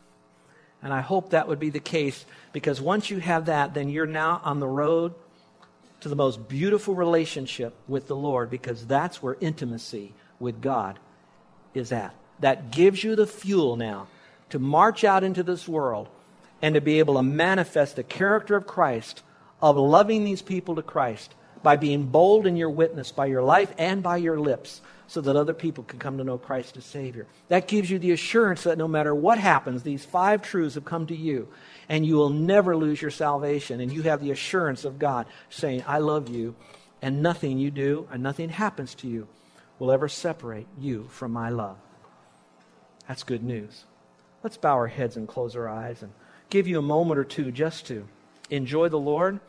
And 0.87 0.95
I 0.95 1.01
hope 1.01 1.31
that 1.31 1.49
would 1.49 1.59
be 1.59 1.71
the 1.71 1.81
case 1.81 2.25
because 2.53 2.81
once 2.81 3.11
you 3.11 3.19
have 3.19 3.47
that, 3.47 3.75
then 3.75 3.89
you're 3.89 4.07
now 4.07 4.41
on 4.45 4.61
the 4.61 4.69
road 4.69 5.15
to 5.99 6.09
the 6.09 6.15
most 6.15 6.49
beautiful 6.49 6.95
relationship 6.95 7.75
with 7.89 8.07
the 8.07 8.15
Lord 8.15 8.51
because 8.51 8.87
that's 8.87 9.21
where 9.21 9.37
intimacy 9.41 10.15
with 10.39 10.63
God 10.63 11.01
is 11.75 11.91
at. 11.91 12.15
That 12.39 12.71
gives 12.71 13.03
you 13.03 13.17
the 13.17 13.27
fuel 13.27 13.75
now 13.75 14.07
to 14.51 14.61
march 14.61 15.03
out 15.03 15.25
into 15.25 15.43
this 15.43 15.67
world 15.67 16.07
and 16.63 16.77
to 16.77 16.81
be 16.81 17.01
able 17.01 17.15
to 17.15 17.23
manifest 17.25 17.97
the 17.97 18.05
character 18.05 18.55
of 18.55 18.69
Christ, 18.69 19.25
of 19.61 19.77
loving 19.77 20.23
these 20.23 20.41
people 20.41 20.77
to 20.77 20.83
Christ 20.83 21.35
by 21.65 21.75
being 21.75 22.05
bold 22.05 22.47
in 22.47 22.55
your 22.55 22.71
witness, 22.71 23.11
by 23.11 23.27
your 23.27 23.43
life 23.43 23.75
and 23.77 24.05
by 24.05 24.19
your 24.19 24.39
lips 24.39 24.81
so 25.09 25.21
that 25.21 25.37
other 25.37 25.55
people 25.55 25.85
can 25.85 25.99
come 25.99 26.19
to 26.19 26.25
know 26.25 26.39
Christ 26.39 26.77
as 26.77 26.85
Savior. 26.85 27.27
That 27.49 27.69
gives 27.69 27.91
you 27.91 27.99
the 27.99 28.13
assurance 28.13 28.65
that 28.65 28.79
no 28.79 28.89
matter 28.89 29.15
what 29.15 29.39
happens, 29.39 29.83
these 29.83 30.05
five 30.05 30.43
truths 30.43 30.75
have 30.75 30.85
come 30.85 31.07
to 31.07 31.17
you, 31.17 31.49
and 31.89 32.05
you 32.05 32.17
will 32.17 32.31
never 32.31 32.77
lose 32.77 33.01
your 33.01 33.11
salvation. 33.11 33.81
And 33.81 33.93
you 33.93 34.03
have 34.03 34.21
the 34.21 34.33
assurance 34.33 34.85
of 34.85 34.99
God 34.99 35.27
saying, 35.49 35.85
I 35.87 35.99
love 35.99 36.29
you, 36.29 36.57
and 37.03 37.23
nothing 37.23 37.59
you 37.59 37.71
do 37.71 38.09
and 38.11 38.23
nothing 38.23 38.49
happens 38.49 38.95
to 38.97 39.09
you 39.09 39.29
will 39.79 39.93
ever 39.93 40.09
separate 40.09 40.67
you 40.79 41.07
from 41.11 41.33
my 41.33 41.51
love. 41.51 41.77
That's 43.07 43.23
good 43.23 43.45
news. 43.45 43.85
Let's 44.43 44.57
bow 44.57 44.75
our 44.75 44.87
heads 44.87 45.17
and 45.17 45.29
close 45.29 45.55
our 45.55 45.69
eyes 45.69 46.03
and 46.03 46.13
give 46.51 46.67
you 46.67 46.79
a 46.79 46.83
moment 46.83 47.19
or 47.19 47.25
two 47.25 47.53
just 47.53 47.87
to 47.87 48.09
enjoy 48.51 48.89
the 48.89 48.99
Lord. 48.99 49.41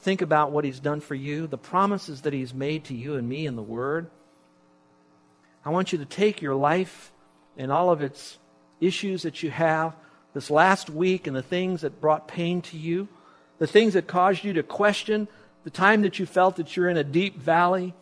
Think 0.00 0.22
about 0.22 0.52
what 0.52 0.64
He's 0.64 0.80
done 0.80 1.00
for 1.00 1.14
you, 1.14 1.46
the 1.46 1.58
promises 1.58 2.22
that 2.22 2.32
He's 2.32 2.54
made 2.54 2.84
to 2.84 2.94
you 2.94 3.16
and 3.16 3.28
me 3.28 3.46
in 3.46 3.56
the 3.56 3.62
Word. 3.62 4.10
I 5.64 5.70
want 5.70 5.92
you 5.92 5.98
to 5.98 6.04
take 6.04 6.40
your 6.40 6.54
life 6.54 7.12
and 7.56 7.70
all 7.70 7.90
of 7.90 8.02
its 8.02 8.38
issues 8.80 9.22
that 9.22 9.42
you 9.42 9.50
have 9.50 9.94
this 10.32 10.50
last 10.50 10.88
week 10.88 11.26
and 11.26 11.36
the 11.36 11.42
things 11.42 11.82
that 11.82 12.00
brought 12.00 12.28
pain 12.28 12.62
to 12.62 12.78
you, 12.78 13.08
the 13.58 13.66
things 13.66 13.94
that 13.94 14.06
caused 14.06 14.44
you 14.44 14.52
to 14.54 14.62
question, 14.62 15.28
the 15.64 15.70
time 15.70 16.02
that 16.02 16.18
you 16.18 16.26
felt 16.26 16.56
that 16.56 16.76
you're 16.76 16.88
in 16.88 16.96
a 16.96 17.04
deep 17.04 17.38
valley 17.38 17.94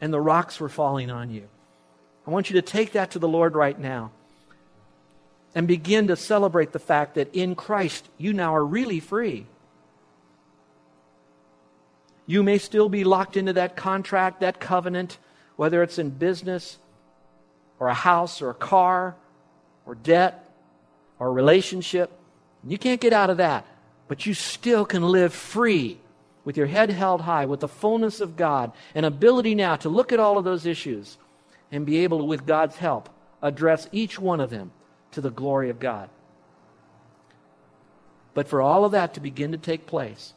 and 0.00 0.12
the 0.12 0.20
rocks 0.20 0.60
were 0.60 0.68
falling 0.68 1.10
on 1.10 1.30
you. 1.30 1.48
I 2.26 2.30
want 2.30 2.50
you 2.50 2.60
to 2.60 2.62
take 2.62 2.92
that 2.92 3.12
to 3.12 3.18
the 3.18 3.28
Lord 3.28 3.54
right 3.54 3.78
now 3.78 4.12
and 5.54 5.66
begin 5.66 6.06
to 6.08 6.16
celebrate 6.16 6.72
the 6.72 6.78
fact 6.78 7.14
that 7.14 7.34
in 7.34 7.54
Christ 7.54 8.08
you 8.18 8.32
now 8.32 8.54
are 8.54 8.64
really 8.64 9.00
free. 9.00 9.46
You 12.26 12.42
may 12.42 12.58
still 12.58 12.90
be 12.90 13.04
locked 13.04 13.36
into 13.36 13.54
that 13.54 13.74
contract, 13.74 14.40
that 14.40 14.60
covenant 14.60 15.18
whether 15.58 15.82
it's 15.82 15.98
in 15.98 16.08
business 16.08 16.78
or 17.80 17.88
a 17.88 17.94
house 17.94 18.40
or 18.40 18.48
a 18.48 18.54
car 18.54 19.16
or 19.84 19.96
debt 19.96 20.48
or 21.18 21.26
a 21.26 21.32
relationship. 21.32 22.12
You 22.64 22.78
can't 22.78 23.00
get 23.00 23.12
out 23.12 23.28
of 23.28 23.38
that, 23.38 23.66
but 24.06 24.24
you 24.24 24.34
still 24.34 24.84
can 24.84 25.02
live 25.02 25.34
free 25.34 25.98
with 26.44 26.56
your 26.56 26.68
head 26.68 26.90
held 26.90 27.22
high, 27.22 27.46
with 27.46 27.58
the 27.58 27.66
fullness 27.66 28.20
of 28.20 28.36
God, 28.36 28.70
and 28.94 29.04
ability 29.04 29.56
now 29.56 29.74
to 29.74 29.88
look 29.88 30.12
at 30.12 30.20
all 30.20 30.38
of 30.38 30.44
those 30.44 30.64
issues 30.64 31.18
and 31.72 31.84
be 31.84 31.98
able 31.98 32.18
to, 32.18 32.24
with 32.24 32.46
God's 32.46 32.76
help, 32.76 33.08
address 33.42 33.88
each 33.90 34.16
one 34.16 34.38
of 34.38 34.50
them 34.50 34.70
to 35.10 35.20
the 35.20 35.28
glory 35.28 35.70
of 35.70 35.80
God. 35.80 36.08
But 38.32 38.46
for 38.46 38.62
all 38.62 38.84
of 38.84 38.92
that 38.92 39.12
to 39.14 39.20
begin 39.20 39.50
to 39.50 39.58
take 39.58 39.86
place, 39.86 40.34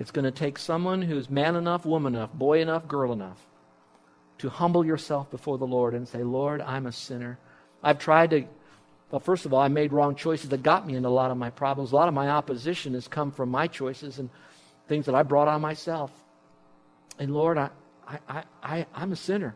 it's 0.00 0.10
going 0.10 0.24
to 0.24 0.30
take 0.30 0.58
someone 0.58 1.02
who's 1.02 1.28
man 1.28 1.56
enough, 1.56 1.84
woman 1.84 2.14
enough, 2.14 2.32
boy 2.32 2.62
enough, 2.62 2.88
girl 2.88 3.12
enough 3.12 3.46
to 4.42 4.48
humble 4.48 4.84
yourself 4.84 5.30
before 5.30 5.56
the 5.56 5.66
Lord 5.66 5.94
and 5.94 6.06
say, 6.06 6.24
Lord, 6.24 6.60
I'm 6.60 6.86
a 6.86 6.92
sinner. 6.92 7.38
I've 7.80 8.00
tried 8.00 8.30
to, 8.30 8.44
well, 9.08 9.20
first 9.20 9.46
of 9.46 9.54
all, 9.54 9.60
I 9.60 9.68
made 9.68 9.92
wrong 9.92 10.16
choices 10.16 10.50
that 10.50 10.64
got 10.64 10.84
me 10.84 10.96
into 10.96 11.08
a 11.08 11.10
lot 11.10 11.30
of 11.30 11.36
my 11.36 11.50
problems. 11.50 11.92
A 11.92 11.94
lot 11.94 12.08
of 12.08 12.14
my 12.14 12.28
opposition 12.28 12.94
has 12.94 13.06
come 13.06 13.30
from 13.30 13.50
my 13.50 13.68
choices 13.68 14.18
and 14.18 14.28
things 14.88 15.06
that 15.06 15.14
I 15.14 15.22
brought 15.22 15.46
on 15.46 15.60
myself. 15.60 16.10
And 17.20 17.32
Lord, 17.32 17.56
I, 17.56 17.70
I, 18.28 18.42
I, 18.60 18.86
I'm 18.92 19.12
a 19.12 19.16
sinner. 19.16 19.54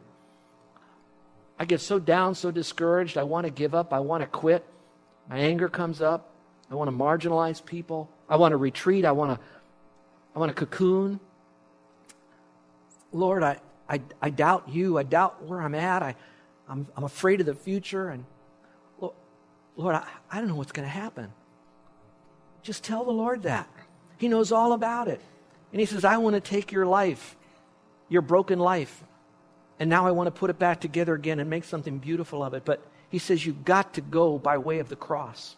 I 1.59 1.65
get 1.65 1.81
so 1.81 1.99
down, 1.99 2.37
so 2.37 2.53
discouraged. 2.53 3.19
I 3.19 3.25
want 3.25 3.45
to 3.47 3.51
give 3.51 3.75
up. 3.75 3.93
I 3.93 3.99
want 3.99 4.23
to 4.23 4.29
quit. 4.29 4.65
My 5.29 5.39
anger 5.39 5.69
comes 5.69 6.01
up. 6.01 6.31
I 6.71 6.77
want 6.77 6.89
to 6.91 6.97
marginalize 6.97 7.65
people. 7.65 8.09
I 8.29 8.37
want 8.37 8.53
to 8.53 8.57
retreat. 8.57 9.05
I 9.05 9.11
want 9.11 9.37
to, 9.37 9.45
I 10.37 10.39
want 10.39 10.51
to 10.51 10.55
cocoon. 10.55 11.19
Lord, 13.11 13.43
I, 13.43 13.59
I, 13.89 14.01
I 14.21 14.31
doubt 14.31 14.69
you. 14.69 14.99
I 14.99 15.03
doubt 15.03 15.45
where 15.45 15.61
I'm 15.61 15.75
at. 15.75 16.03
I, 16.03 16.15
I'm, 16.69 16.87
I'm 16.97 17.05
afraid 17.05 17.41
of 17.41 17.47
the 17.47 17.55
future. 17.55 18.09
And 18.09 18.25
Lord, 18.99 19.15
Lord 19.77 19.95
I, 19.95 20.07
I 20.31 20.39
don't 20.39 20.49
know 20.49 20.57
what's 20.57 20.73
going 20.73 20.87
to 20.87 20.93
happen. 20.93 21.33
Just 22.63 22.83
tell 22.83 23.05
the 23.05 23.13
Lord 23.13 23.45
that. 23.45 23.69
He 24.19 24.29
knows 24.29 24.51
all 24.51 24.73
about 24.73 25.09
it. 25.09 25.21
And 25.73 25.81
He 25.81 25.87
says, 25.87 26.05
I 26.05 26.17
want 26.17 26.35
to 26.35 26.41
take 26.41 26.73
your 26.73 26.87
life, 26.87 27.37
your 28.09 28.23
broken 28.23 28.59
life, 28.59 29.05
and 29.79 29.91
now 29.91 30.07
I 30.07 30.11
want 30.11 30.27
to 30.27 30.31
put 30.31 30.51
it 30.51 30.59
back 30.59 30.81
together 30.81 31.15
again 31.15 31.39
and 31.39 31.51
make 31.51 31.65
something 31.65 31.99
beautiful 31.99 32.43
of 32.43 32.55
it. 32.55 32.65
But 32.65 32.85
He 33.11 33.19
says, 33.19 33.45
You've 33.45 33.65
got 33.65 33.95
to 33.95 34.01
go 34.01 34.39
by 34.39 34.59
way 34.59 34.79
of 34.79 34.89
the 34.89 34.97
cross. 34.97 35.57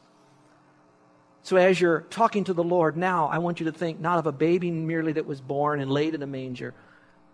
So 1.43 1.57
as 1.57 1.81
you're 1.81 2.03
talking 2.11 2.45
to 2.45 2.53
the 2.53 2.65
Lord 2.65 2.97
now, 2.97 3.29
I 3.29 3.39
want 3.39 3.61
you 3.61 3.67
to 3.67 3.73
think 3.73 4.01
not 4.01 4.19
of 4.19 4.27
a 4.27 4.33
baby 4.33 4.71
merely 4.71 5.13
that 5.13 5.25
was 5.25 5.41
born 5.41 5.81
and 5.81 5.91
laid 5.91 6.15
in 6.15 6.23
a 6.23 6.27
manger, 6.27 6.75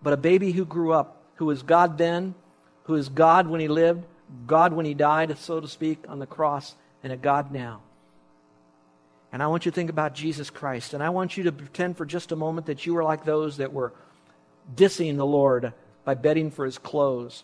but 0.05 0.13
a 0.13 0.17
baby 0.17 0.51
who 0.51 0.65
grew 0.65 0.93
up, 0.93 1.23
who 1.37 1.47
was 1.47 1.63
God 1.63 1.97
then, 1.97 2.35
who 2.83 2.93
is 2.93 3.09
God 3.09 3.47
when 3.47 3.59
he 3.59 3.67
lived, 3.67 4.05
God 4.45 4.71
when 4.71 4.85
he 4.85 4.93
died, 4.93 5.35
so 5.39 5.59
to 5.59 5.67
speak, 5.67 6.05
on 6.07 6.19
the 6.19 6.27
cross, 6.27 6.75
and 7.03 7.11
a 7.11 7.17
God 7.17 7.51
now. 7.51 7.81
And 9.31 9.41
I 9.41 9.47
want 9.47 9.65
you 9.65 9.71
to 9.71 9.75
think 9.75 9.89
about 9.89 10.13
Jesus 10.13 10.51
Christ. 10.51 10.93
And 10.93 11.01
I 11.01 11.09
want 11.09 11.37
you 11.37 11.45
to 11.45 11.51
pretend 11.51 11.97
for 11.97 12.05
just 12.05 12.31
a 12.31 12.35
moment 12.35 12.67
that 12.67 12.85
you 12.85 12.93
were 12.93 13.03
like 13.03 13.25
those 13.25 13.57
that 13.57 13.73
were 13.73 13.93
dissing 14.75 15.17
the 15.17 15.25
Lord 15.25 15.73
by 16.03 16.13
betting 16.13 16.51
for 16.51 16.65
his 16.65 16.77
clothes. 16.77 17.43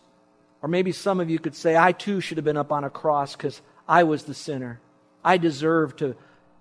Or 0.62 0.70
maybe 0.70 0.92
some 0.92 1.20
of 1.20 1.32
you 1.32 1.40
could 1.40 1.56
say, 1.56 1.76
I 1.76 1.94
too 1.94 2.22
should 2.22 2.38
have 2.38 2.46
been 2.46 2.58
up 2.58 2.72
on 2.72 2.84
a 2.84 2.92
cross 2.92 3.36
because 3.36 3.60
I 3.88 4.04
was 4.04 4.26
the 4.26 4.36
sinner. 4.36 4.80
I 5.24 5.38
deserve 5.38 5.96
to, 5.96 6.16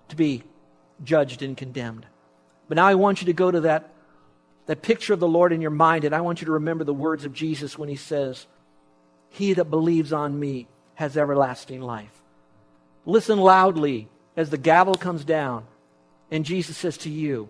to 0.09 0.15
be 0.15 0.41
judged 1.03 1.43
and 1.43 1.55
condemned. 1.55 2.07
But 2.67 2.77
now 2.77 2.87
I 2.87 2.95
want 2.95 3.21
you 3.21 3.27
to 3.27 3.33
go 3.33 3.51
to 3.51 3.61
that, 3.61 3.90
that 4.71 4.81
picture 4.81 5.11
of 5.11 5.19
the 5.19 5.27
Lord 5.27 5.51
in 5.51 5.59
your 5.59 5.69
mind, 5.69 6.05
and 6.05 6.15
I 6.15 6.21
want 6.21 6.39
you 6.39 6.45
to 6.45 6.53
remember 6.53 6.85
the 6.85 6.93
words 6.93 7.25
of 7.25 7.33
Jesus 7.33 7.77
when 7.77 7.89
he 7.89 7.97
says, 7.97 8.47
He 9.27 9.51
that 9.51 9.65
believes 9.65 10.13
on 10.13 10.39
me 10.39 10.65
has 10.95 11.17
everlasting 11.17 11.81
life. 11.81 12.21
Listen 13.05 13.37
loudly 13.37 14.07
as 14.37 14.49
the 14.49 14.57
gavel 14.57 14.95
comes 14.95 15.25
down 15.25 15.65
and 16.31 16.45
Jesus 16.45 16.77
says 16.77 16.95
to 16.99 17.09
you, 17.09 17.49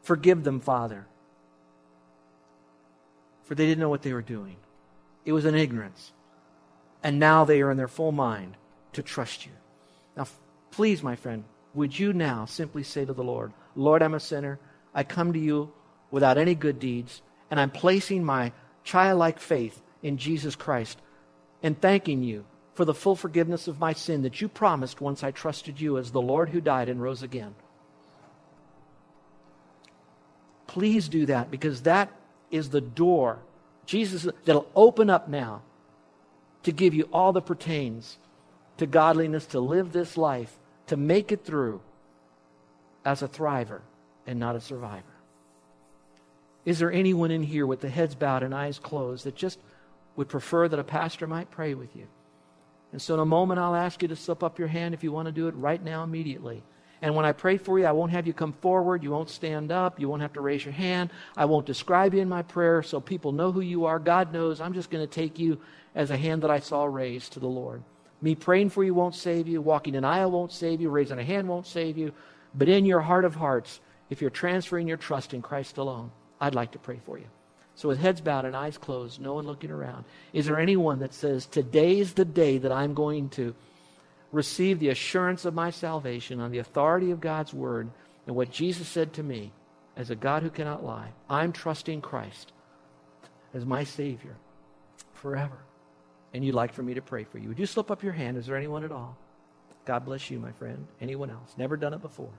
Forgive 0.00 0.44
them, 0.44 0.60
Father, 0.60 1.04
for 3.42 3.54
they 3.54 3.66
didn't 3.66 3.80
know 3.80 3.90
what 3.90 4.00
they 4.00 4.14
were 4.14 4.22
doing. 4.22 4.56
It 5.26 5.32
was 5.32 5.44
an 5.44 5.54
ignorance. 5.54 6.10
And 7.02 7.18
now 7.18 7.44
they 7.44 7.60
are 7.60 7.70
in 7.70 7.76
their 7.76 7.86
full 7.86 8.12
mind 8.12 8.56
to 8.94 9.02
trust 9.02 9.44
you. 9.44 9.52
Now, 10.16 10.26
please, 10.70 11.02
my 11.02 11.16
friend, 11.16 11.44
would 11.74 11.98
you 11.98 12.14
now 12.14 12.46
simply 12.46 12.82
say 12.82 13.04
to 13.04 13.12
the 13.12 13.22
Lord, 13.22 13.52
Lord, 13.74 14.02
I'm 14.02 14.14
a 14.14 14.20
sinner. 14.20 14.58
I 14.94 15.04
come 15.04 15.32
to 15.32 15.38
you 15.38 15.72
without 16.10 16.38
any 16.38 16.54
good 16.54 16.78
deeds, 16.78 17.22
and 17.50 17.58
I'm 17.58 17.70
placing 17.70 18.24
my 18.24 18.52
childlike 18.84 19.40
faith 19.40 19.80
in 20.02 20.18
Jesus 20.18 20.54
Christ 20.54 20.98
and 21.62 21.80
thanking 21.80 22.22
you 22.22 22.44
for 22.74 22.84
the 22.84 22.94
full 22.94 23.16
forgiveness 23.16 23.68
of 23.68 23.80
my 23.80 23.92
sin 23.92 24.22
that 24.22 24.40
you 24.40 24.48
promised 24.48 25.00
once 25.00 25.22
I 25.22 25.30
trusted 25.30 25.80
you 25.80 25.96
as 25.98 26.10
the 26.10 26.20
Lord 26.20 26.50
who 26.50 26.60
died 26.60 26.88
and 26.88 27.02
rose 27.02 27.22
again. 27.22 27.54
Please 30.66 31.08
do 31.08 31.26
that 31.26 31.50
because 31.50 31.82
that 31.82 32.10
is 32.50 32.70
the 32.70 32.80
door, 32.80 33.38
Jesus, 33.86 34.26
that'll 34.44 34.70
open 34.74 35.08
up 35.08 35.28
now 35.28 35.62
to 36.64 36.72
give 36.72 36.94
you 36.94 37.08
all 37.12 37.32
that 37.32 37.46
pertains 37.46 38.18
to 38.78 38.86
godliness, 38.86 39.46
to 39.46 39.60
live 39.60 39.92
this 39.92 40.16
life, 40.16 40.58
to 40.88 40.96
make 40.96 41.30
it 41.30 41.44
through 41.44 41.80
as 43.04 43.22
a 43.22 43.28
thriver 43.28 43.80
and 44.26 44.38
not 44.38 44.56
a 44.56 44.60
survivor. 44.60 45.02
Is 46.64 46.78
there 46.78 46.92
anyone 46.92 47.30
in 47.30 47.42
here 47.42 47.66
with 47.66 47.80
the 47.80 47.90
heads 47.90 48.14
bowed 48.14 48.42
and 48.42 48.54
eyes 48.54 48.78
closed 48.78 49.24
that 49.24 49.36
just 49.36 49.58
would 50.16 50.28
prefer 50.28 50.66
that 50.68 50.78
a 50.78 50.84
pastor 50.84 51.26
might 51.26 51.50
pray 51.50 51.74
with 51.74 51.94
you? 51.94 52.06
And 52.92 53.02
so, 53.02 53.14
in 53.14 53.20
a 53.20 53.26
moment, 53.26 53.60
I'll 53.60 53.74
ask 53.74 54.00
you 54.02 54.08
to 54.08 54.16
slip 54.16 54.42
up 54.42 54.58
your 54.58 54.68
hand 54.68 54.94
if 54.94 55.02
you 55.02 55.12
want 55.12 55.26
to 55.26 55.32
do 55.32 55.48
it 55.48 55.54
right 55.56 55.82
now, 55.82 56.04
immediately. 56.04 56.62
And 57.02 57.14
when 57.14 57.26
I 57.26 57.32
pray 57.32 57.58
for 57.58 57.78
you, 57.78 57.84
I 57.84 57.92
won't 57.92 58.12
have 58.12 58.26
you 58.26 58.32
come 58.32 58.54
forward. 58.54 59.02
You 59.02 59.10
won't 59.10 59.28
stand 59.28 59.70
up. 59.70 60.00
You 60.00 60.08
won't 60.08 60.22
have 60.22 60.32
to 60.34 60.40
raise 60.40 60.64
your 60.64 60.72
hand. 60.72 61.10
I 61.36 61.44
won't 61.44 61.66
describe 61.66 62.14
you 62.14 62.20
in 62.20 62.28
my 62.28 62.42
prayer 62.42 62.82
so 62.82 63.00
people 63.00 63.32
know 63.32 63.52
who 63.52 63.60
you 63.60 63.84
are. 63.84 63.98
God 63.98 64.32
knows. 64.32 64.60
I'm 64.60 64.72
just 64.72 64.90
going 64.90 65.06
to 65.06 65.12
take 65.12 65.38
you 65.38 65.60
as 65.94 66.10
a 66.10 66.16
hand 66.16 66.42
that 66.44 66.50
I 66.50 66.60
saw 66.60 66.84
raised 66.84 67.34
to 67.34 67.40
the 67.40 67.46
Lord. 67.46 67.82
Me 68.22 68.34
praying 68.34 68.70
for 68.70 68.82
you 68.82 68.94
won't 68.94 69.14
save 69.14 69.48
you. 69.48 69.60
Walking 69.60 69.96
an 69.96 70.04
aisle 70.04 70.30
won't 70.30 70.52
save 70.52 70.80
you. 70.80 70.88
Raising 70.88 71.18
a 71.18 71.24
hand 71.24 71.46
won't 71.46 71.66
save 71.66 71.98
you. 71.98 72.12
But 72.54 72.68
in 72.68 72.86
your 72.86 73.00
heart 73.00 73.24
of 73.24 73.34
hearts, 73.34 73.80
if 74.10 74.20
you're 74.20 74.30
transferring 74.30 74.86
your 74.86 74.96
trust 74.96 75.34
in 75.34 75.42
Christ 75.42 75.78
alone, 75.78 76.10
I'd 76.40 76.54
like 76.54 76.72
to 76.72 76.78
pray 76.78 77.00
for 77.04 77.18
you. 77.18 77.26
So, 77.76 77.88
with 77.88 77.98
heads 77.98 78.20
bowed 78.20 78.44
and 78.44 78.54
eyes 78.54 78.78
closed, 78.78 79.20
no 79.20 79.34
one 79.34 79.46
looking 79.46 79.70
around, 79.70 80.04
is 80.32 80.46
there 80.46 80.60
anyone 80.60 81.00
that 81.00 81.12
says, 81.12 81.46
Today's 81.46 82.12
the 82.12 82.24
day 82.24 82.58
that 82.58 82.70
I'm 82.70 82.94
going 82.94 83.30
to 83.30 83.54
receive 84.30 84.78
the 84.78 84.90
assurance 84.90 85.44
of 85.44 85.54
my 85.54 85.70
salvation 85.70 86.40
on 86.40 86.52
the 86.52 86.58
authority 86.58 87.10
of 87.10 87.20
God's 87.20 87.52
word 87.52 87.90
and 88.26 88.36
what 88.36 88.50
Jesus 88.50 88.86
said 88.86 89.12
to 89.14 89.22
me 89.22 89.52
as 89.96 90.10
a 90.10 90.16
God 90.16 90.42
who 90.42 90.50
cannot 90.50 90.84
lie? 90.84 91.10
I'm 91.28 91.52
trusting 91.52 92.00
Christ 92.00 92.52
as 93.52 93.64
my 93.64 93.84
Savior 93.84 94.36
forever. 95.12 95.58
And 96.32 96.44
you'd 96.44 96.54
like 96.54 96.72
for 96.72 96.82
me 96.82 96.94
to 96.94 97.02
pray 97.02 97.24
for 97.24 97.38
you. 97.38 97.48
Would 97.48 97.58
you 97.58 97.66
slip 97.66 97.90
up 97.90 98.02
your 98.02 98.12
hand? 98.12 98.36
Is 98.36 98.46
there 98.46 98.56
anyone 98.56 98.84
at 98.84 98.92
all? 98.92 99.16
God 99.84 100.04
bless 100.04 100.30
you, 100.30 100.38
my 100.38 100.52
friend. 100.52 100.86
Anyone 101.00 101.30
else? 101.30 101.54
Never 101.56 101.76
done 101.76 101.94
it 101.94 102.02
before. 102.02 102.30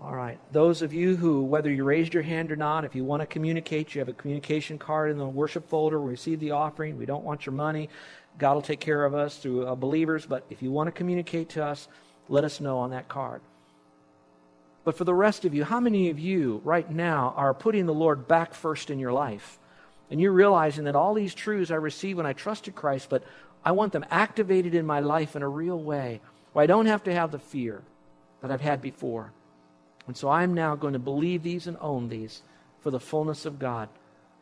All 0.00 0.14
right. 0.14 0.38
Those 0.52 0.82
of 0.82 0.92
you 0.92 1.16
who, 1.16 1.42
whether 1.42 1.70
you 1.70 1.84
raised 1.84 2.12
your 2.12 2.22
hand 2.22 2.52
or 2.52 2.56
not, 2.56 2.84
if 2.84 2.94
you 2.94 3.04
want 3.04 3.22
to 3.22 3.26
communicate, 3.26 3.94
you 3.94 4.00
have 4.00 4.08
a 4.08 4.12
communication 4.12 4.78
card 4.78 5.10
in 5.10 5.16
the 5.16 5.26
worship 5.26 5.68
folder. 5.68 5.98
We 6.00 6.10
receive 6.10 6.38
the 6.38 6.50
offering. 6.50 6.98
We 6.98 7.06
don't 7.06 7.24
want 7.24 7.46
your 7.46 7.54
money. 7.54 7.88
God 8.38 8.54
will 8.54 8.62
take 8.62 8.80
care 8.80 9.06
of 9.06 9.14
us 9.14 9.38
through 9.38 9.66
uh, 9.66 9.74
believers. 9.74 10.26
But 10.26 10.44
if 10.50 10.62
you 10.62 10.70
want 10.70 10.88
to 10.88 10.92
communicate 10.92 11.48
to 11.50 11.64
us, 11.64 11.88
let 12.28 12.44
us 12.44 12.60
know 12.60 12.78
on 12.78 12.90
that 12.90 13.08
card. 13.08 13.40
But 14.84 14.98
for 14.98 15.04
the 15.04 15.14
rest 15.14 15.44
of 15.46 15.54
you, 15.54 15.64
how 15.64 15.80
many 15.80 16.10
of 16.10 16.18
you 16.18 16.60
right 16.62 16.88
now 16.88 17.32
are 17.36 17.54
putting 17.54 17.86
the 17.86 17.94
Lord 17.94 18.28
back 18.28 18.52
first 18.52 18.90
in 18.90 18.98
your 18.98 19.12
life? 19.12 19.58
And 20.10 20.20
you're 20.20 20.32
realizing 20.32 20.84
that 20.84 20.96
all 20.96 21.14
these 21.14 21.34
truths 21.34 21.70
I 21.70 21.76
received 21.76 22.16
when 22.16 22.26
I 22.26 22.32
trusted 22.32 22.74
Christ, 22.74 23.08
but 23.08 23.24
I 23.64 23.72
want 23.72 23.92
them 23.92 24.06
activated 24.10 24.74
in 24.74 24.86
my 24.86 25.00
life 25.00 25.34
in 25.34 25.42
a 25.42 25.48
real 25.48 25.78
way 25.78 26.20
where 26.52 26.62
I 26.62 26.66
don't 26.66 26.86
have 26.86 27.04
to 27.04 27.14
have 27.14 27.32
the 27.32 27.38
fear 27.38 27.82
that 28.40 28.50
I've 28.50 28.60
had 28.60 28.80
before. 28.80 29.32
And 30.06 30.16
so 30.16 30.28
I'm 30.28 30.54
now 30.54 30.76
going 30.76 30.92
to 30.92 31.00
believe 31.00 31.42
these 31.42 31.66
and 31.66 31.76
own 31.80 32.08
these 32.08 32.42
for 32.80 32.90
the 32.90 33.00
fullness 33.00 33.44
of 33.44 33.58
God 33.58 33.88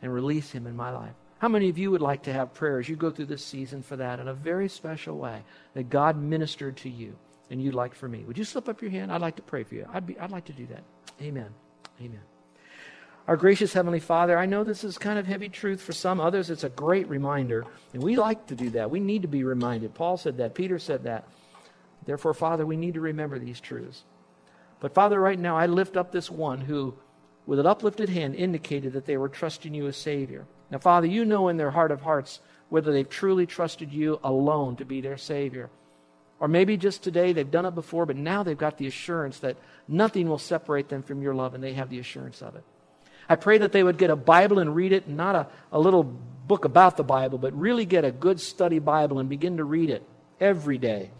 and 0.01 0.13
release 0.13 0.51
Him 0.51 0.67
in 0.67 0.75
my 0.75 0.91
life. 0.91 1.13
How 1.39 1.47
many 1.47 1.69
of 1.69 1.77
you 1.77 1.91
would 1.91 2.01
like 2.01 2.23
to 2.23 2.33
have 2.33 2.53
prayers? 2.53 2.87
You 2.87 2.95
go 2.95 3.09
through 3.09 3.25
this 3.25 3.43
season 3.43 3.81
for 3.81 3.95
that 3.97 4.19
in 4.19 4.27
a 4.27 4.33
very 4.33 4.69
special 4.69 5.17
way 5.17 5.41
that 5.73 5.89
God 5.89 6.17
ministered 6.17 6.77
to 6.77 6.89
you 6.89 7.15
and 7.49 7.61
you'd 7.61 7.75
like 7.75 7.95
for 7.95 8.07
me. 8.07 8.23
Would 8.25 8.37
you 8.37 8.43
slip 8.43 8.69
up 8.69 8.81
your 8.81 8.91
hand? 8.91 9.11
I'd 9.11 9.21
like 9.21 9.35
to 9.35 9.41
pray 9.41 9.63
for 9.63 9.75
you. 9.75 9.87
I'd, 9.91 10.05
be, 10.05 10.17
I'd 10.19 10.31
like 10.31 10.45
to 10.45 10.53
do 10.53 10.65
that. 10.67 10.83
Amen. 11.21 11.49
Amen. 11.99 12.21
Our 13.27 13.37
gracious 13.37 13.73
Heavenly 13.73 13.99
Father, 13.99 14.37
I 14.37 14.45
know 14.45 14.63
this 14.63 14.83
is 14.83 14.99
kind 14.99 15.17
of 15.17 15.25
heavy 15.25 15.49
truth 15.49 15.81
for 15.81 15.93
some. 15.93 16.19
Others, 16.19 16.51
it's 16.51 16.63
a 16.63 16.69
great 16.69 17.09
reminder. 17.09 17.65
And 17.91 18.03
we 18.03 18.17
like 18.17 18.45
to 18.47 18.55
do 18.55 18.69
that. 18.71 18.91
We 18.91 18.99
need 18.99 19.23
to 19.23 19.27
be 19.27 19.43
reminded. 19.43 19.95
Paul 19.95 20.17
said 20.17 20.37
that. 20.37 20.53
Peter 20.53 20.77
said 20.77 21.03
that. 21.05 21.27
Therefore, 22.05 22.35
Father, 22.35 22.67
we 22.67 22.77
need 22.77 22.93
to 22.93 23.01
remember 23.01 23.39
these 23.39 23.59
truths. 23.59 24.03
But 24.79 24.93
Father, 24.93 25.19
right 25.19 25.39
now, 25.39 25.57
I 25.57 25.65
lift 25.65 25.97
up 25.97 26.11
this 26.11 26.29
one 26.29 26.61
who, 26.61 26.93
with 27.47 27.57
an 27.57 27.65
uplifted 27.65 28.09
hand, 28.09 28.35
indicated 28.35 28.93
that 28.93 29.05
they 29.05 29.17
were 29.17 29.29
trusting 29.29 29.73
you 29.73 29.87
as 29.87 29.97
Savior. 29.97 30.45
Now, 30.69 30.77
Father, 30.77 31.07
you 31.07 31.25
know 31.25 31.47
in 31.47 31.57
their 31.57 31.71
heart 31.71 31.91
of 31.91 32.01
hearts 32.01 32.41
whether 32.69 32.91
they've 32.91 33.09
truly 33.09 33.47
trusted 33.47 33.91
you 33.91 34.19
alone 34.23 34.75
to 34.75 34.85
be 34.85 35.01
their 35.01 35.17
Savior. 35.17 35.71
Or 36.39 36.47
maybe 36.47 36.77
just 36.77 37.01
today 37.01 37.33
they've 37.33 37.49
done 37.49 37.65
it 37.65 37.73
before, 37.73 38.05
but 38.05 38.17
now 38.17 38.43
they've 38.43 38.55
got 38.55 38.77
the 38.77 38.85
assurance 38.85 39.39
that 39.39 39.57
nothing 39.87 40.29
will 40.29 40.37
separate 40.37 40.89
them 40.89 41.01
from 41.01 41.23
your 41.23 41.33
love, 41.33 41.55
and 41.55 41.63
they 41.63 41.73
have 41.73 41.89
the 41.89 41.97
assurance 41.97 42.43
of 42.43 42.55
it. 42.55 42.63
I 43.27 43.35
pray 43.35 43.57
that 43.57 43.71
they 43.71 43.83
would 43.83 43.97
get 43.97 44.09
a 44.09 44.15
Bible 44.15 44.59
and 44.59 44.75
read 44.75 44.91
it, 44.91 45.07
not 45.07 45.35
a, 45.35 45.47
a 45.71 45.79
little 45.79 46.03
book 46.03 46.65
about 46.65 46.97
the 46.97 47.03
Bible, 47.03 47.37
but 47.37 47.57
really 47.57 47.85
get 47.85 48.05
a 48.05 48.11
good 48.11 48.39
study 48.39 48.79
Bible 48.79 49.19
and 49.19 49.27
begin 49.27 49.57
to 49.57 49.63
read 49.63 49.89
it 49.89 50.03
every 50.39 50.77
day 50.77 51.11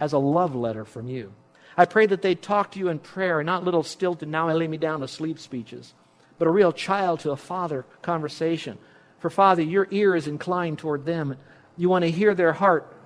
as 0.00 0.12
a 0.12 0.18
love 0.18 0.54
letter 0.54 0.84
from 0.84 1.06
you. 1.06 1.32
I 1.76 1.84
pray 1.84 2.06
that 2.06 2.22
they'd 2.22 2.42
talk 2.42 2.72
to 2.72 2.78
you 2.78 2.88
in 2.88 2.98
prayer 2.98 3.40
and 3.40 3.46
not 3.46 3.64
little 3.64 3.82
stilted, 3.82 4.28
now 4.28 4.48
I 4.48 4.54
lay 4.54 4.68
me 4.68 4.76
down 4.76 5.00
to 5.00 5.08
sleep 5.08 5.38
speeches, 5.38 5.94
but 6.38 6.48
a 6.48 6.50
real 6.50 6.72
child 6.72 7.20
to 7.20 7.30
a 7.30 7.36
father 7.36 7.84
conversation. 8.02 8.78
For, 9.20 9.30
Father, 9.30 9.62
your 9.62 9.86
ear 9.90 10.16
is 10.16 10.26
inclined 10.26 10.78
toward 10.78 11.06
them. 11.06 11.36
You 11.76 11.88
want 11.88 12.04
to 12.04 12.10
hear 12.10 12.34
their 12.34 12.52
heart. 12.52 12.96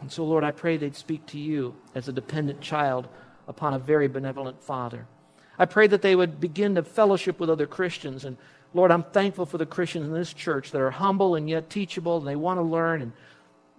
And 0.00 0.12
so, 0.12 0.24
Lord, 0.24 0.44
I 0.44 0.52
pray 0.52 0.76
they'd 0.76 0.94
speak 0.94 1.26
to 1.26 1.38
you 1.38 1.74
as 1.94 2.08
a 2.08 2.12
dependent 2.12 2.60
child 2.60 3.08
upon 3.48 3.74
a 3.74 3.78
very 3.78 4.06
benevolent 4.06 4.62
Father. 4.62 5.06
I 5.58 5.64
pray 5.64 5.88
that 5.88 6.02
they 6.02 6.14
would 6.14 6.38
begin 6.38 6.76
to 6.76 6.84
fellowship 6.84 7.40
with 7.40 7.50
other 7.50 7.66
Christians. 7.66 8.24
And 8.24 8.36
Lord, 8.74 8.92
I'm 8.92 9.02
thankful 9.02 9.46
for 9.46 9.58
the 9.58 9.66
Christians 9.66 10.06
in 10.06 10.12
this 10.12 10.32
church 10.32 10.70
that 10.70 10.80
are 10.80 10.92
humble 10.92 11.34
and 11.34 11.48
yet 11.48 11.70
teachable, 11.70 12.18
and 12.18 12.26
they 12.26 12.36
want 12.36 12.58
to 12.58 12.62
learn, 12.62 13.02
and 13.02 13.12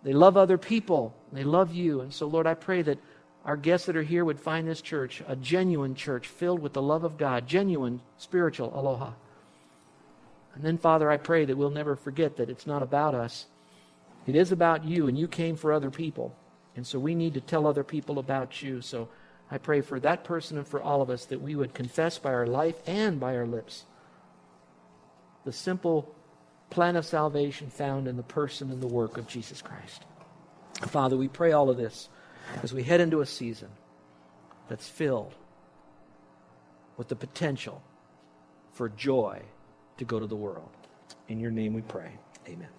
they 0.04 0.12
love 0.12 0.36
other 0.36 0.58
people, 0.58 1.16
they 1.32 1.44
love 1.44 1.74
you. 1.74 2.02
And 2.02 2.14
so, 2.14 2.28
Lord, 2.28 2.48
I 2.48 2.56
pray 2.56 2.82
that 2.82 2.98
our 3.46 3.56
guests 3.56 3.86
that 3.88 3.96
are 3.96 4.04
here 4.04 4.26
would 4.26 4.40
find 4.40 4.68
this 4.68 4.82
church 4.82 5.24
a 5.28 5.36
genuine 5.36 5.96
church 5.96 6.28
filled 6.28 6.60
with 6.60 6.74
the 6.74 6.82
love 6.82 7.06
of 7.06 7.18
God, 7.18 7.48
genuine 7.48 8.02
spiritual 8.18 8.78
aloha. 8.78 9.14
And 10.56 10.64
then, 10.64 10.78
Father, 10.78 11.10
I 11.10 11.18
pray 11.18 11.46
that 11.46 11.58
we'll 11.58 11.70
never 11.70 11.96
forget 11.96 12.36
that 12.38 12.50
it's 12.50 12.68
not 12.68 12.84
about 12.84 13.16
us. 13.16 13.46
It 14.28 14.36
is 14.36 14.52
about 14.52 14.84
you, 14.84 15.08
and 15.08 15.18
you 15.18 15.28
came 15.28 15.56
for 15.56 15.72
other 15.72 15.90
people. 15.90 16.36
And 16.76 16.86
so 16.86 17.00
we 17.00 17.16
need 17.16 17.34
to 17.36 17.42
tell 17.42 17.66
other 17.66 17.84
people 17.84 18.20
about 18.20 18.62
you. 18.62 18.82
So 18.82 19.08
I 19.52 19.58
pray 19.58 19.82
for 19.82 20.00
that 20.00 20.24
person 20.24 20.58
and 20.58 20.68
for 20.68 20.82
all 20.82 21.02
of 21.02 21.10
us 21.10 21.26
that 21.26 21.42
we 21.42 21.56
would 21.56 21.74
confess 21.74 22.18
by 22.18 22.34
our 22.34 22.48
life 22.48 22.76
and 22.86 23.20
by 23.20 23.36
our 23.36 23.48
lips 23.48 23.86
the 25.44 25.52
simple 25.52 26.14
plan 26.70 26.96
of 26.96 27.06
salvation 27.06 27.70
found 27.70 28.08
in 28.08 28.18
the 28.18 28.24
person 28.24 28.72
and 28.72 28.82
the 28.82 28.88
work 28.88 29.18
of 29.18 29.28
Jesus 29.28 29.62
Christ. 29.62 30.04
Father, 30.82 31.18
we 31.18 31.28
pray 31.28 31.52
all 31.52 31.70
of 31.70 31.78
this 31.78 32.10
as 32.62 32.74
we 32.74 32.84
head 32.84 33.02
into 33.02 33.22
a 33.22 33.26
season 33.26 33.70
that's 34.68 34.88
filled 34.88 35.34
with 36.98 37.08
the 37.08 37.16
potential 37.16 37.82
for 38.72 38.90
joy 38.90 39.42
to 39.98 40.06
go 40.06 40.20
to 40.20 40.28
the 40.28 40.36
world. 40.36 40.70
In 41.28 41.40
your 41.40 41.52
name 41.52 41.74
we 41.74 41.82
pray. 41.82 42.12
Amen. 42.48 42.79